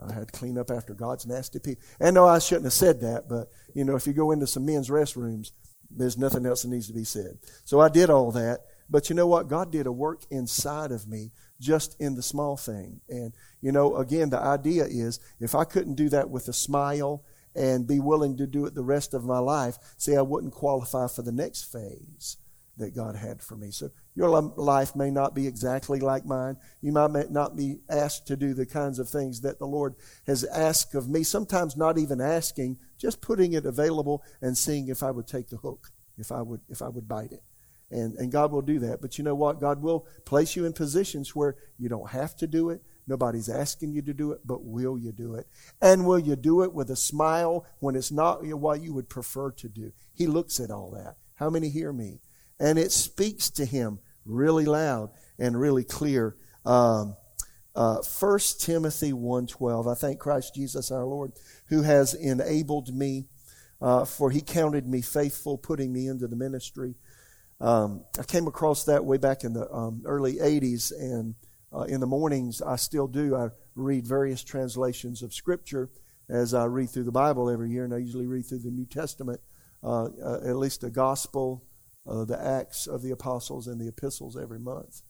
[0.00, 1.82] I had to clean up after God's nasty people.
[2.00, 4.66] And no, I shouldn't have said that, but you know, if you go into some
[4.66, 5.52] men's restrooms,
[5.90, 7.38] there's nothing else that needs to be said.
[7.64, 8.60] So I did all that.
[8.90, 9.48] But you know what?
[9.48, 11.30] God did a work inside of me
[11.60, 13.00] just in the small thing.
[13.08, 17.22] And, you know, again, the idea is if I couldn't do that with a smile
[17.54, 21.06] and be willing to do it the rest of my life, see, I wouldn't qualify
[21.08, 22.36] for the next phase
[22.76, 23.70] that God had for me.
[23.70, 26.56] So your life may not be exactly like mine.
[26.80, 29.94] You might not be asked to do the kinds of things that the Lord
[30.26, 31.22] has asked of me.
[31.22, 35.58] Sometimes not even asking, just putting it available and seeing if I would take the
[35.58, 37.42] hook, if I would, if I would bite it.
[37.90, 39.00] And, and God will do that.
[39.00, 39.60] But you know what?
[39.60, 42.82] God will place you in positions where you don't have to do it.
[43.06, 45.46] Nobody's asking you to do it, but will you do it?
[45.80, 49.50] And will you do it with a smile when it's not what you would prefer
[49.52, 49.92] to do?
[50.14, 51.16] He looks at all that.
[51.34, 52.20] How many hear me?
[52.60, 56.36] And it speaks to him really loud and really clear.
[56.64, 57.16] Um,
[57.74, 61.32] uh, 1 Timothy 1.12, I thank Christ Jesus our Lord,
[61.66, 63.26] who has enabled me,
[63.80, 66.94] uh, for he counted me faithful, putting me into the ministry.
[67.60, 71.34] Um, I came across that way back in the um, early 80s, and
[71.72, 73.34] uh, in the mornings I still do.
[73.34, 75.90] I read various translations of Scripture
[76.28, 78.86] as I read through the Bible every year, and I usually read through the New
[78.86, 79.40] Testament,
[79.82, 81.64] uh, uh, at least a gospel,
[82.06, 85.02] uh, the Acts of the Apostles and the epistles every month,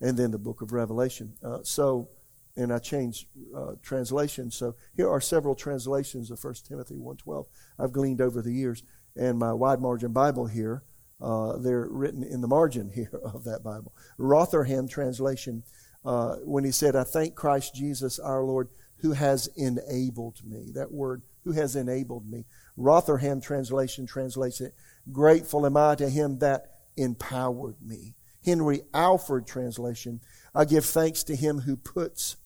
[0.00, 1.34] and then the book of Revelation.
[1.42, 2.08] Uh, so,
[2.56, 4.56] and I changed uh, translations.
[4.56, 7.46] So here are several translations of 1 Timothy 1.12
[7.78, 8.82] I've gleaned over the years.
[9.16, 10.82] And my wide margin Bible here,
[11.20, 13.94] uh, they're written in the margin here of that Bible.
[14.18, 15.62] Rotherham translation,
[16.04, 18.68] uh, when he said, I thank Christ Jesus our Lord
[19.02, 20.70] who has enabled me.
[20.74, 22.44] That word, who has enabled me.
[22.76, 24.74] Rotherham translation translates it,
[25.10, 28.14] Grateful am I to him that empowered me.
[28.44, 30.20] Henry Alford translation,
[30.54, 32.36] I give thanks to him who puts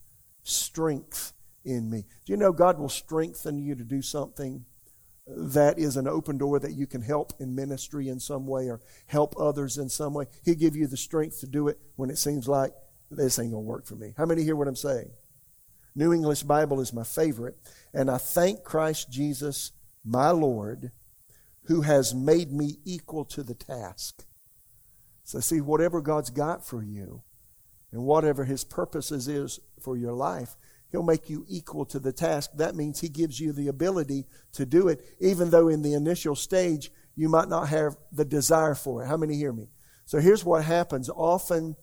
[0.43, 1.33] strength
[1.65, 2.05] in me.
[2.25, 4.65] Do you know God will strengthen you to do something
[5.27, 8.81] that is an open door that you can help in ministry in some way or
[9.07, 10.27] help others in some way?
[10.45, 12.73] He'll give you the strength to do it when it seems like
[13.11, 14.15] this ain't going to work for me.
[14.17, 15.11] How many hear what I'm saying?
[15.95, 17.57] New English Bible is my favorite,
[17.95, 19.73] and I thank Christ Jesus,
[20.05, 20.93] my Lord
[21.67, 24.25] who has made me equal to the task.
[25.25, 27.23] So, see, whatever God's got for you
[27.91, 30.57] and whatever His purposes is for your life,
[30.93, 32.51] He'll make you equal to the task.
[32.55, 36.37] That means He gives you the ability to do it, even though in the initial
[36.37, 39.09] stage you might not have the desire for it.
[39.09, 39.69] How many hear me?
[40.05, 41.11] So, here's what happens.
[41.11, 41.75] Often,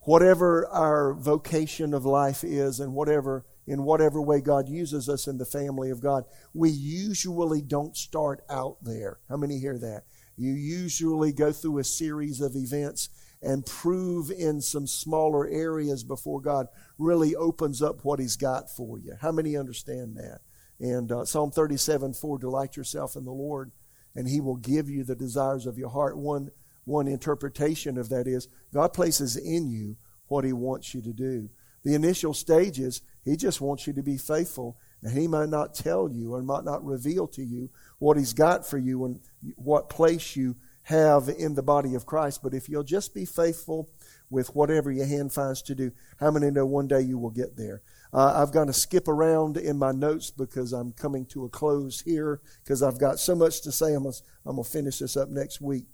[0.00, 5.36] whatever our vocation of life is and whatever in whatever way God uses us in
[5.36, 6.24] the family of God.
[6.54, 9.18] We usually don't start out there.
[9.28, 10.04] How many hear that?
[10.36, 13.10] You usually go through a series of events
[13.42, 18.98] and prove in some smaller areas before God really opens up what He's got for
[18.98, 19.14] you.
[19.20, 20.40] How many understand that?
[20.80, 23.72] And uh, Psalm 37 4, delight yourself in the Lord,
[24.14, 26.16] and He will give you the desires of your heart.
[26.16, 26.50] One,
[26.84, 29.96] one interpretation of that is God places in you
[30.28, 31.50] what He wants you to do.
[31.84, 34.76] The initial stages, he just wants you to be faithful.
[35.02, 38.66] And he might not tell you or might not reveal to you what he's got
[38.66, 39.20] for you and
[39.56, 40.56] what place you
[40.88, 42.42] have in the body of Christ.
[42.42, 43.90] But if you'll just be faithful
[44.30, 47.56] with whatever your hand finds to do, how many know one day you will get
[47.56, 47.82] there?
[48.12, 52.00] Uh, I've got to skip around in my notes because I'm coming to a close
[52.00, 53.94] here because I've got so much to say.
[53.94, 54.14] I'm going
[54.56, 55.84] to finish this up next week.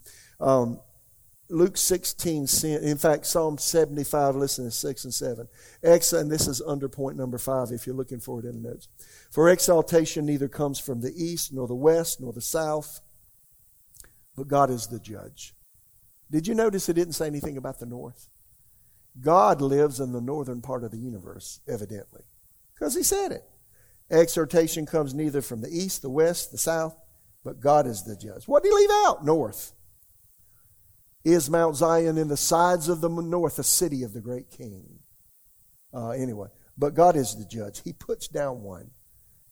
[0.41, 0.81] Um,
[1.51, 5.49] Luke 16, in fact, Psalm 75, listen to 6 and 7.
[5.83, 8.69] Ex, and this is under point number 5 if you're looking for it in the
[8.71, 8.89] notes.
[9.31, 13.01] For exaltation neither comes from the east, nor the west, nor the south,
[14.37, 15.55] but God is the judge.
[16.31, 18.29] Did you notice it didn't say anything about the north?
[19.21, 22.23] God lives in the northern part of the universe, evidently,
[22.75, 23.45] because He said it.
[24.11, 26.97] Exhortation comes neither from the east, the west, the south,
[27.45, 28.49] but God is the judge.
[28.49, 29.25] What did he leave out?
[29.25, 29.73] North.
[31.25, 35.01] Is Mount Zion in the sides of the north, the city of the great king?
[35.93, 37.83] Uh, anyway, but God is the judge.
[37.83, 38.91] He puts down one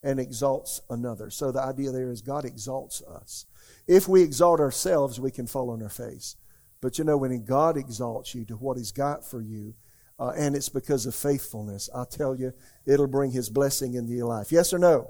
[0.02, 1.30] and exalts another.
[1.30, 3.46] So the idea there is God exalts us.
[3.86, 6.36] If we exalt ourselves, we can fall on our face.
[6.80, 9.74] But you know, when God exalts you to what He's got for you,
[10.18, 12.52] uh, and it's because of faithfulness, I'll tell you,
[12.86, 14.50] it'll bring His blessing into your life.
[14.50, 15.08] Yes or no?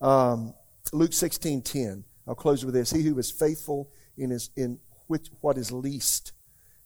[0.00, 0.54] Um,
[0.92, 2.04] Luke 16 10.
[2.26, 2.90] I'll close with this.
[2.90, 6.32] He who is faithful in, his, in which, what is least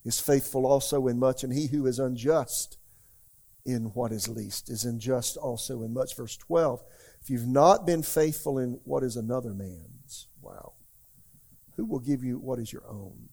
[0.04, 2.78] is faithful also in much, and he who is unjust
[3.64, 6.16] in what is least is unjust also in much.
[6.16, 6.83] Verse 12.
[7.20, 10.72] If you've not been faithful in what is another man's, wow,
[11.76, 13.28] who will give you what is your own?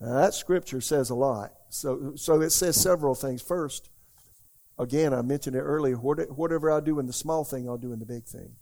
[0.00, 1.52] Now, that scripture says a lot.
[1.68, 3.42] So, so it says several things.
[3.42, 3.90] First,
[4.78, 5.96] again, I mentioned it earlier.
[5.96, 8.56] Whatever I do in the small thing, I'll do in the big thing.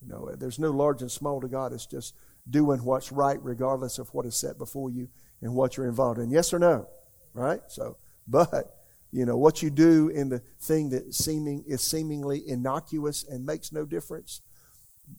[0.00, 1.72] You know, there's no large and small to God.
[1.72, 2.14] It's just
[2.48, 5.08] doing what's right, regardless of what is set before you
[5.40, 6.30] and what you're involved in.
[6.30, 6.88] Yes or no?
[7.32, 7.60] Right?
[7.68, 8.76] So, but
[9.12, 13.72] you know, what you do in the thing that seeming is seemingly innocuous and makes
[13.72, 14.40] no difference,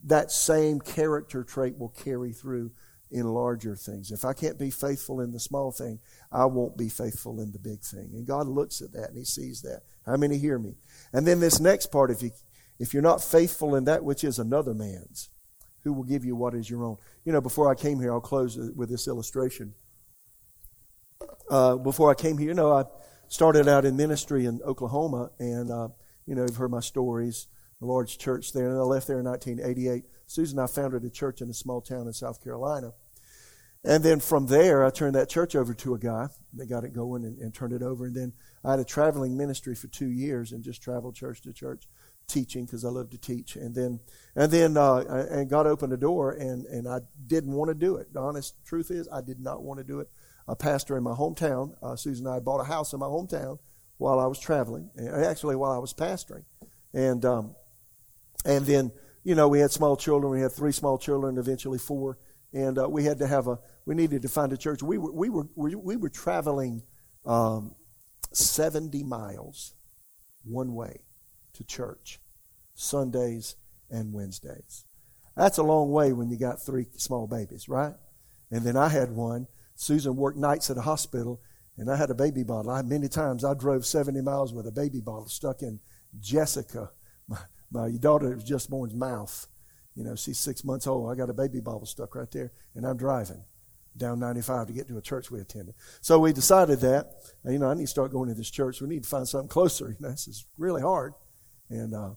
[0.04, 2.72] that same character trait will carry through
[3.12, 4.12] in larger things.
[4.12, 6.00] If I can't be faithful in the small thing,
[6.32, 8.10] I won't be faithful in the big thing.
[8.14, 9.84] And God looks at that and He sees that.
[10.06, 10.76] How many hear me?
[11.14, 12.32] And then this next part, if you
[12.78, 15.30] if you're not faithful in that which is another man's,
[15.86, 16.98] who will give you what is your own?
[17.24, 19.74] You know, before I came here, I'll close with this illustration.
[21.50, 22.84] Uh, before I came here, you know, I
[23.28, 25.88] started out in ministry in Oklahoma, and uh,
[26.26, 27.48] you know, you've heard my stories.
[27.80, 30.04] The Lord's church there, and I left there in 1988.
[30.26, 32.94] Susan and I founded a church in a small town in South Carolina.
[33.84, 36.30] And then from there, I turned that church over to a guy.
[36.54, 38.08] They got it going and, and, turned it over.
[38.08, 41.54] And then I had a traveling ministry for two years and just traveled church to
[41.54, 41.88] church,
[42.28, 43.56] teaching because I love to teach.
[43.56, 44.00] And then,
[44.36, 47.98] and then, uh, and God opened a door, and and I didn't want to do
[47.98, 48.14] it.
[48.14, 50.10] The honest truth is, I did not want to do it
[50.48, 51.76] a pastor in my hometown.
[51.82, 53.60] Uh, Susan and I bought a house in my hometown
[53.98, 56.44] while I was traveling, actually while I was pastoring,
[56.94, 57.56] and um,
[58.46, 58.92] and then
[59.24, 60.32] you know we had small children.
[60.32, 62.18] We had three small children, eventually four,
[62.54, 63.60] and uh, we had to have a.
[63.86, 64.84] We needed to find a church.
[64.84, 66.84] We were we were we were traveling
[67.26, 67.76] um,
[68.34, 69.74] seventy miles
[70.44, 71.05] one way
[71.56, 72.20] to church,
[72.74, 73.56] Sundays
[73.90, 74.86] and Wednesdays.
[75.36, 77.94] That's a long way when you got three small babies, right?
[78.52, 81.42] And then I had one Susan worked nights at a hospital,
[81.78, 82.72] and I had a baby bottle.
[82.72, 85.80] I many times I drove 70 miles with a baby bottle stuck in
[86.20, 86.92] Jessica,
[87.28, 87.38] my,
[87.72, 89.48] my daughter was just born's mouth.
[89.96, 91.12] You know, she's six months old.
[91.12, 93.44] I got a baby bottle stuck right there, and I'm driving
[93.98, 95.74] down 95 to get to a church we attended.
[96.02, 97.14] So we decided that,
[97.46, 98.82] you know, I need to start going to this church.
[98.82, 99.90] We need to find something closer.
[99.90, 101.14] You know, this is really hard.
[101.70, 102.12] And uh,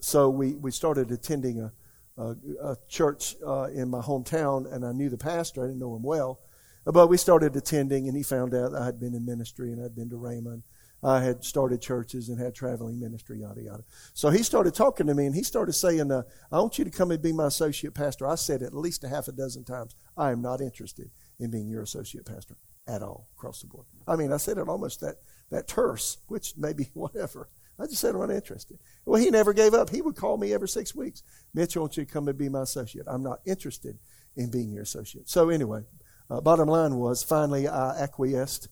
[0.00, 1.72] so we, we started attending a,
[2.20, 5.64] a, a church uh, in my hometown, and I knew the pastor.
[5.64, 6.40] I didn't know him well.
[6.84, 9.94] But we started attending, and he found out I had been in ministry and I'd
[9.94, 10.62] been to Rhema.
[11.02, 13.84] I had started churches and had traveling ministry, yada, yada.
[14.12, 16.22] So he started talking to me, and he started saying, uh,
[16.52, 18.26] I want you to come and be my associate pastor.
[18.26, 21.68] I said at least a half a dozen times, I am not interested in being
[21.68, 23.86] your associate pastor at all, across the board.
[24.06, 25.16] I mean, I said it almost that,
[25.50, 27.48] that terse, which maybe whatever.
[27.80, 28.78] I just said I'm not interested.
[29.06, 29.88] Well, he never gave up.
[29.88, 31.22] He would call me every six weeks.
[31.54, 33.06] Mitch, I want you to come and be my associate.
[33.08, 33.98] I'm not interested
[34.36, 35.28] in being your associate.
[35.28, 35.82] So anyway,
[36.28, 38.68] uh, bottom line was, finally, I acquiesced,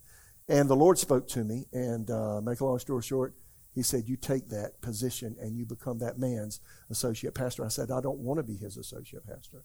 [0.48, 1.66] and the Lord spoke to me.
[1.72, 3.34] And uh, make a long story short,
[3.74, 7.90] He said, "You take that position and you become that man's associate pastor." I said,
[7.90, 9.62] "I don't want to be his associate pastor."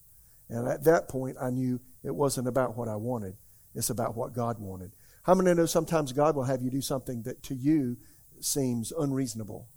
[0.50, 3.38] And at that point, I knew it wasn't about what I wanted;
[3.76, 4.92] it's about what God wanted.
[5.24, 7.98] How many know sometimes God will have you do something that to you
[8.44, 9.68] seems unreasonable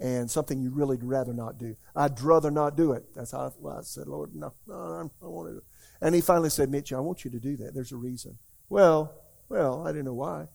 [0.00, 1.76] and something you really rather not do?
[1.94, 3.04] I'd rather not do it.
[3.14, 5.64] That's how I, well, I said, Lord, no, no, I don't want to do it.
[6.00, 7.74] And he finally said, Mitch, I want you to do that.
[7.74, 8.38] There's a reason.
[8.68, 9.14] Well,
[9.48, 10.48] well, I didn't know why.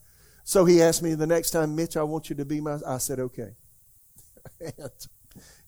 [0.43, 2.79] So he asked me the next time, Mitch, I want you to be my.
[2.87, 3.55] I said, okay.
[4.61, 4.91] and,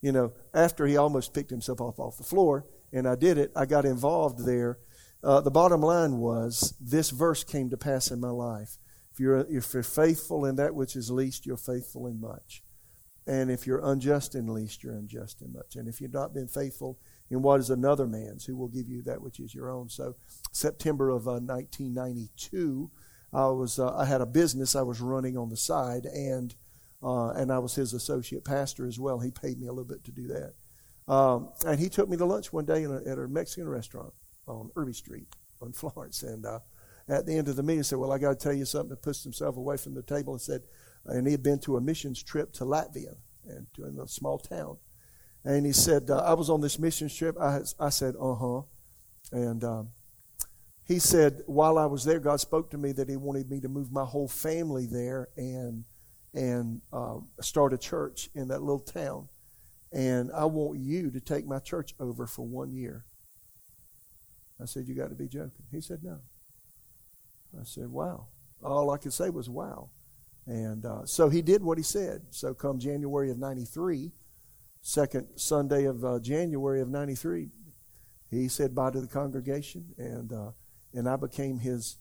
[0.01, 3.51] you know, after he almost picked himself off off the floor, and I did it,
[3.55, 4.79] I got involved there.
[5.23, 8.77] Uh, the bottom line was this verse came to pass in my life.
[9.19, 12.63] If you're, if you're faithful in that which is least, you're faithful in much.
[13.27, 15.75] And if you're unjust in least, you're unjust in much.
[15.75, 16.97] And if you've not been faithful
[17.29, 19.89] in what is another man's, who will give you that which is your own.
[19.89, 20.15] So,
[20.53, 22.89] September of uh, 1992,
[23.33, 26.55] I was uh, I had a business I was running on the side, and
[27.03, 29.19] uh, and I was his associate pastor as well.
[29.19, 32.25] He paid me a little bit to do that, um, and he took me to
[32.25, 34.13] lunch one day a, at a Mexican restaurant
[34.47, 35.27] on Irby Street
[35.61, 36.59] in Florence, and uh,
[37.09, 39.01] at the end of the meeting, said, "Well, I got to tell you something." He
[39.01, 40.61] pushed himself away from the table and said,
[41.05, 43.15] and he had been to a missions trip to Latvia,
[43.47, 44.77] and to a small town.
[45.43, 47.35] And he said, uh, I was on this mission trip.
[47.39, 48.61] I, I said, uh huh.
[49.31, 49.89] And um,
[50.83, 53.69] he said, while I was there, God spoke to me that he wanted me to
[53.69, 55.85] move my whole family there and
[56.31, 59.27] and uh, start a church in that little town.
[59.91, 63.05] And I want you to take my church over for one year.
[64.61, 65.65] I said, You got to be joking.
[65.71, 66.19] He said, No.
[67.57, 68.27] I said, Wow.
[68.63, 69.89] All I could say was, Wow.
[70.45, 72.23] And uh, so he did what he said.
[72.31, 74.11] So, come January of 93,
[74.81, 77.49] second Sunday of uh, January of 93,
[78.31, 80.51] he said bye to the congregation, and, uh,
[80.93, 81.97] and I became his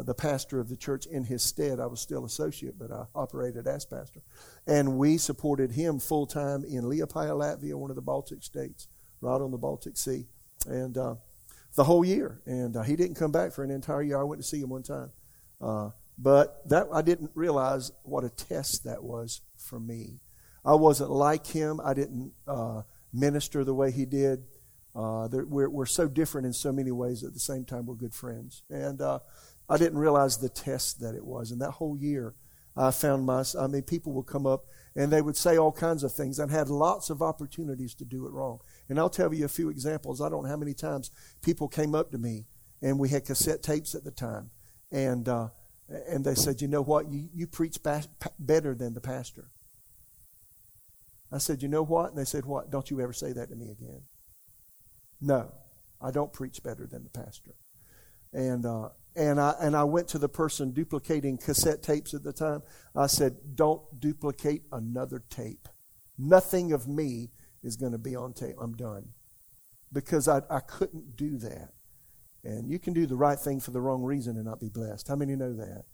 [0.00, 1.80] the pastor of the church in his stead.
[1.80, 4.20] I was still associate, but I operated as pastor.
[4.66, 8.86] And we supported him full time in Liepaja, Latvia, one of the Baltic states,
[9.20, 10.26] right on the Baltic Sea.
[10.66, 11.16] And uh,
[11.74, 12.40] the whole year.
[12.46, 14.18] And uh, he didn't come back for an entire year.
[14.18, 15.10] I went to see him one time.
[15.60, 20.20] Uh, but that I didn't realize what a test that was for me.
[20.64, 21.80] I wasn't like him.
[21.82, 24.44] I didn't uh, minister the way he did.
[24.94, 27.22] Uh, we're, we're so different in so many ways.
[27.22, 28.62] At the same time, we're good friends.
[28.68, 29.20] And uh,
[29.68, 31.52] I didn't realize the test that it was.
[31.52, 32.34] And that whole year,
[32.76, 34.66] I found my, I mean, people would come up
[34.96, 38.26] and they would say all kinds of things and had lots of opportunities to do
[38.26, 38.60] it wrong.
[38.88, 40.20] And I'll tell you a few examples.
[40.20, 41.10] I don't know how many times
[41.42, 42.46] people came up to me
[42.80, 44.50] and we had cassette tapes at the time.
[44.90, 45.48] And, uh,
[45.88, 47.10] and they said, You know what?
[47.10, 49.50] You, you preach better than the pastor.
[51.30, 52.10] I said, You know what?
[52.10, 52.70] And they said, What?
[52.70, 54.02] Don't you ever say that to me again.
[55.20, 55.52] No,
[56.00, 57.54] I don't preach better than the pastor.
[58.32, 62.32] And, uh, and I and I went to the person duplicating cassette tapes at the
[62.32, 62.62] time.
[62.94, 65.68] I said, "Don't duplicate another tape.
[66.16, 67.30] Nothing of me
[67.68, 68.56] is going to be on tape.
[68.60, 69.10] I'm done."
[69.92, 71.70] Because I, I couldn't do that.
[72.44, 75.08] And you can do the right thing for the wrong reason and not be blessed.
[75.08, 75.84] How many know that?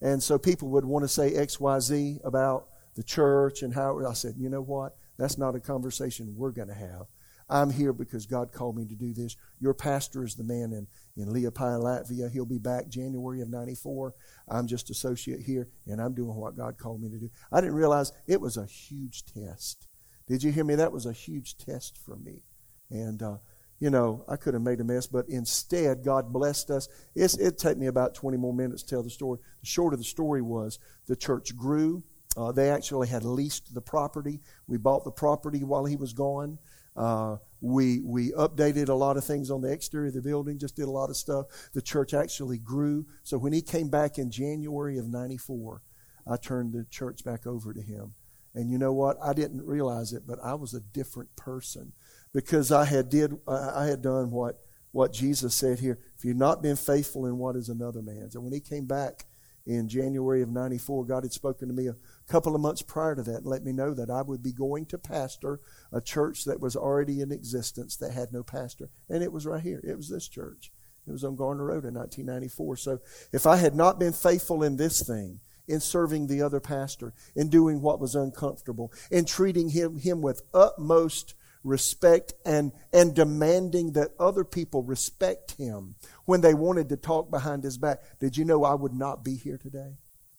[0.00, 4.34] And so people would want to say XYZ about the church and how I said,
[4.36, 4.96] you know what?
[5.18, 7.06] That's not a conversation we're going to have.
[7.48, 9.36] I'm here because God called me to do this.
[9.60, 12.32] Your pastor is the man in, in Liepaja, Latvia.
[12.32, 14.14] He'll be back January of 94.
[14.48, 17.30] I'm just associate here, and I'm doing what God called me to do.
[17.52, 19.86] I didn't realize it was a huge test.
[20.26, 20.74] Did you hear me?
[20.74, 22.42] That was a huge test for me.
[22.90, 23.38] And, uh,
[23.78, 26.88] you know, I could have made a mess, but instead, God blessed us.
[27.14, 29.40] It's, it'd take me about 20 more minutes to tell the story.
[29.60, 32.04] The short of the story was the church grew.
[32.36, 34.40] Uh, they actually had leased the property.
[34.66, 36.58] We bought the property while he was gone.
[36.94, 40.76] Uh, we we updated a lot of things on the exterior of the building, just
[40.76, 41.46] did a lot of stuff.
[41.72, 43.06] The church actually grew.
[43.22, 45.82] So when he came back in January of '94,
[46.26, 48.14] I turned the church back over to him.
[48.54, 49.16] And you know what?
[49.22, 51.92] I didn't realize it, but I was a different person
[52.32, 55.98] because I had did I had done what what Jesus said here.
[56.16, 59.24] If you've not been faithful in what is another man's, and when he came back
[59.64, 61.96] in January of '94, God had spoken to me a
[62.28, 64.84] couple of months prior to that and let me know that I would be going
[64.86, 68.90] to pastor a church that was already in existence that had no pastor.
[69.08, 69.80] And it was right here.
[69.82, 70.72] It was this church.
[71.06, 72.76] It was on Garner Road in 1994.
[72.76, 72.98] So
[73.32, 77.48] if I had not been faithful in this thing, in serving the other pastor, in
[77.48, 81.34] doing what was uncomfortable, in treating him, him with utmost
[81.64, 85.94] respect and, and demanding that other people respect him
[86.24, 89.36] when they wanted to talk behind his back, did you know I would not be
[89.36, 89.96] here today?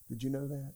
[0.09, 0.73] Did you know that?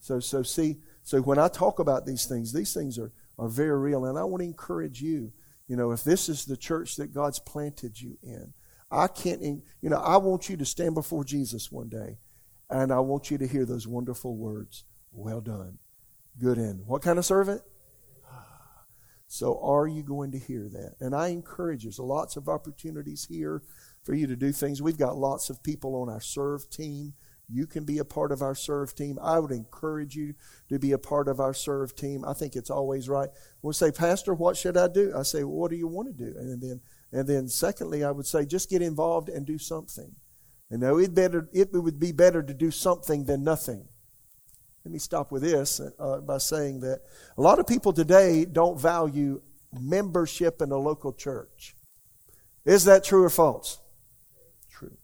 [0.00, 3.78] So, so see, so when I talk about these things, these things are, are very
[3.78, 4.04] real.
[4.04, 5.32] And I want to encourage you,
[5.66, 8.52] you know, if this is the church that God's planted you in,
[8.90, 12.18] I can't, you know, I want you to stand before Jesus one day
[12.70, 14.84] and I want you to hear those wonderful words.
[15.12, 15.78] Well done.
[16.38, 16.82] Good end.
[16.86, 17.62] What kind of servant?
[19.30, 20.94] So are you going to hear that?
[21.00, 21.90] And I encourage you.
[21.90, 23.62] There's lots of opportunities here
[24.02, 24.80] for you to do things.
[24.80, 27.12] We've got lots of people on our serve team
[27.50, 29.18] you can be a part of our serve team.
[29.22, 30.34] I would encourage you
[30.68, 32.24] to be a part of our serve team.
[32.24, 33.30] I think it's always right.
[33.62, 35.12] We'll say, Pastor, what should I do?
[35.16, 36.38] I say, well, what do you want to do?
[36.38, 40.14] And then, and then secondly, I would say, just get involved and do something.
[40.70, 43.88] You know, it better it would be better to do something than nothing.
[44.84, 47.00] Let me stop with this uh, by saying that
[47.36, 49.42] a lot of people today don't value
[49.78, 51.74] membership in a local church.
[52.64, 53.78] Is that true or false?
[54.70, 54.96] True.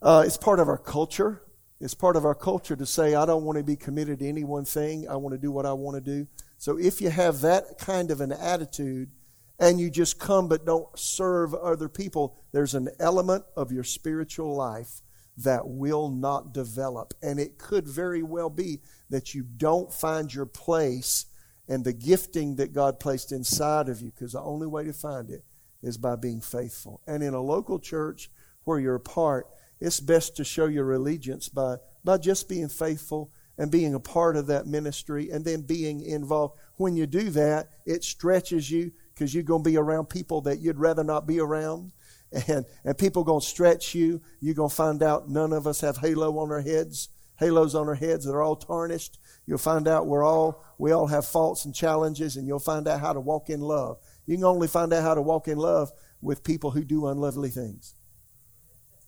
[0.00, 1.42] Uh, it's part of our culture.
[1.80, 4.44] It's part of our culture to say, I don't want to be committed to any
[4.44, 5.08] one thing.
[5.08, 6.26] I want to do what I want to do.
[6.56, 9.10] So if you have that kind of an attitude
[9.58, 14.54] and you just come but don't serve other people, there's an element of your spiritual
[14.54, 15.00] life
[15.36, 17.14] that will not develop.
[17.22, 18.80] And it could very well be
[19.10, 21.26] that you don't find your place
[21.68, 25.30] and the gifting that God placed inside of you, because the only way to find
[25.30, 25.44] it
[25.82, 27.00] is by being faithful.
[27.06, 28.30] And in a local church
[28.64, 29.48] where you're a part,
[29.80, 34.36] it's best to show your allegiance by, by just being faithful and being a part
[34.36, 36.58] of that ministry and then being involved.
[36.76, 40.60] When you do that, it stretches you because you're going to be around people that
[40.60, 41.92] you'd rather not be around.
[42.48, 44.20] And, and people going to stretch you.
[44.40, 47.86] You're going to find out none of us have halo on our heads, halos on
[47.86, 49.20] our heads that are all tarnished.
[49.46, 52.98] You'll find out we're all, we all have faults and challenges, and you'll find out
[52.98, 53.98] how to walk in love.
[54.26, 57.50] You can only find out how to walk in love with people who do unlovely
[57.50, 57.94] things.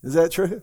[0.03, 0.61] Is that true?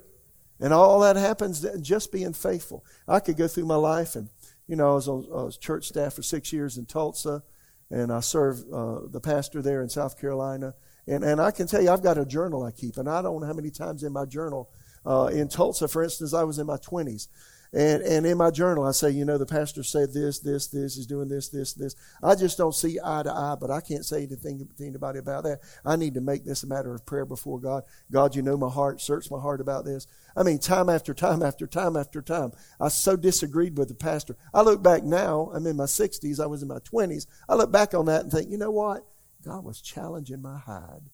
[0.61, 2.85] And all that happens just being faithful.
[3.09, 4.29] I could go through my life and,
[4.67, 7.43] you know, I was on I was church staff for six years in Tulsa,
[7.91, 10.75] and I serve uh, the pastor there in South Carolina.
[11.07, 13.41] And, and I can tell you, I've got a journal I keep, and I don't
[13.41, 14.71] know how many times in my journal.
[15.05, 17.29] Uh, in Tulsa, for instance, I was in my 20s.
[17.75, 20.97] And, and in my journal, I say, you know, the pastor said this, this, this,
[20.97, 21.97] is doing this, this, this.
[22.23, 25.43] I just don't see eye to eye, but I can't say anything to anybody about
[25.43, 25.59] that.
[25.85, 27.83] I need to make this a matter of prayer before God.
[28.13, 29.01] God, you know my heart.
[29.01, 30.07] Search my heart about this.
[30.37, 32.53] I mean, time after time after time after time.
[32.81, 34.37] I so disagreed with the pastor.
[34.53, 37.27] I look back now, I'm in my 60s, I was in my 20s.
[37.49, 39.05] I look back on that and think, you know what?
[39.45, 41.11] God was challenging my hide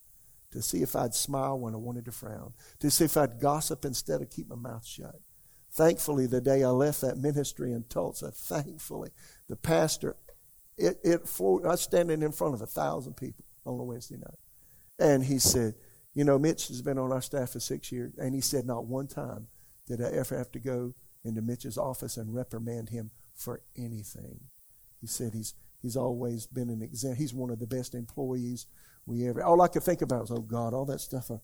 [0.52, 3.86] to see if I'd smile when I wanted to frown, to see if I'd gossip
[3.86, 5.20] instead of keep my mouth shut.
[5.80, 9.12] Thankfully, the day I left that ministry in Tulsa, thankfully,
[9.48, 10.14] the pastor,
[10.76, 14.38] it, it I was standing in front of a thousand people on a Wednesday night.
[14.98, 15.76] And he said,
[16.12, 18.12] You know, Mitch has been on our staff for six years.
[18.18, 19.46] And he said, Not one time
[19.86, 20.92] did I ever have to go
[21.24, 24.38] into Mitch's office and reprimand him for anything.
[25.00, 27.16] He said he's he's always been an example.
[27.16, 28.66] He's one of the best employees
[29.06, 29.42] we ever.
[29.42, 31.38] All I could think about was, oh God, all that stuff, I,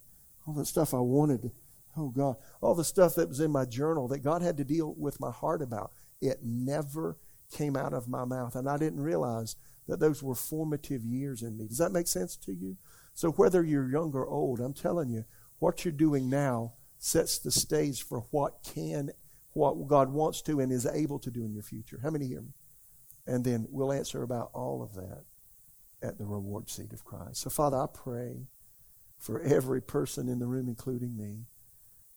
[0.46, 1.52] all that stuff I wanted
[1.96, 4.94] Oh God, all the stuff that was in my journal that God had to deal
[4.98, 7.18] with my heart about, it never
[7.52, 8.54] came out of my mouth.
[8.54, 11.68] And I didn't realize that those were formative years in me.
[11.68, 12.76] Does that make sense to you?
[13.14, 15.24] So whether you're young or old, I'm telling you,
[15.58, 19.10] what you're doing now sets the stage for what can,
[19.52, 22.00] what God wants to and is able to do in your future.
[22.02, 22.52] How many hear me?
[23.26, 25.24] And then we'll answer about all of that
[26.02, 27.40] at the reward seat of Christ.
[27.40, 28.48] So, Father, I pray
[29.18, 31.46] for every person in the room, including me,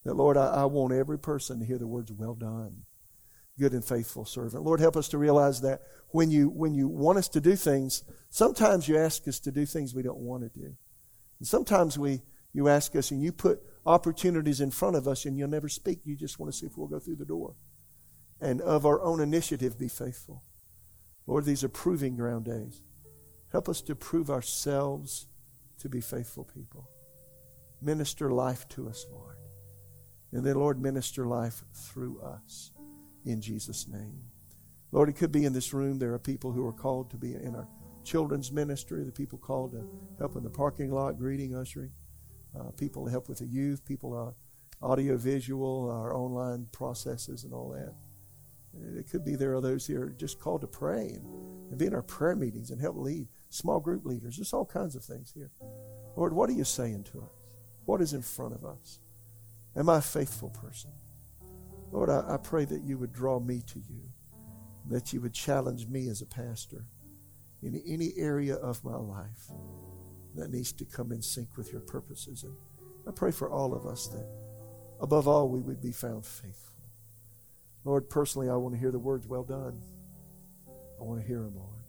[0.04, 2.82] that, Lord, I, I want every person to hear the words, well done,
[3.58, 4.64] good and faithful servant.
[4.64, 8.02] Lord, help us to realize that when you, when you want us to do things,
[8.30, 10.74] sometimes you ask us to do things we don't want to do.
[11.38, 12.22] And sometimes we,
[12.52, 16.00] you ask us and you put opportunities in front of us and you'll never speak.
[16.04, 17.54] You just want to see if we'll go through the door.
[18.40, 20.42] And of our own initiative, be faithful.
[21.26, 22.82] Lord, these are proving ground days.
[23.52, 25.28] Help us to prove ourselves
[25.80, 26.88] to be faithful people.
[27.82, 29.39] Minister life to us, Lord.
[30.32, 32.72] And then, Lord, minister life through us
[33.24, 34.22] in Jesus' name.
[34.92, 35.98] Lord, it could be in this room.
[35.98, 37.68] There are people who are called to be in our
[38.04, 41.92] children's ministry, the people called to help in the parking lot, greeting, ushering,
[42.58, 47.52] uh, people to help with the youth, people uh, audio visual, our online processes, and
[47.52, 47.94] all that.
[48.98, 51.24] It could be there are those here just called to pray and,
[51.70, 54.36] and be in our prayer meetings and help lead small group leaders.
[54.36, 55.50] There's all kinds of things here.
[56.16, 57.56] Lord, what are you saying to us?
[57.84, 59.00] What is in front of us?
[59.80, 60.90] Am I a faithful person?
[61.90, 64.02] Lord, I, I pray that you would draw me to you,
[64.90, 66.84] that you would challenge me as a pastor
[67.62, 69.50] in any area of my life
[70.34, 72.42] that needs to come in sync with your purposes.
[72.42, 72.54] And
[73.08, 74.28] I pray for all of us that,
[75.00, 76.76] above all, we would be found faithful.
[77.82, 79.80] Lord, personally, I want to hear the words, well done.
[80.68, 81.84] I want to hear them, Lord.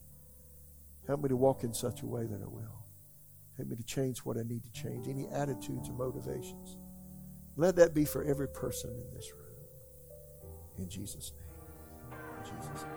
[1.07, 2.85] Help me to walk in such a way that I will.
[3.57, 6.77] Help me to change what I need to change, any attitudes or motivations
[7.57, 9.41] let that be for every person in this room.
[10.77, 12.19] In Jesus' name.
[12.37, 12.93] In Jesus' name.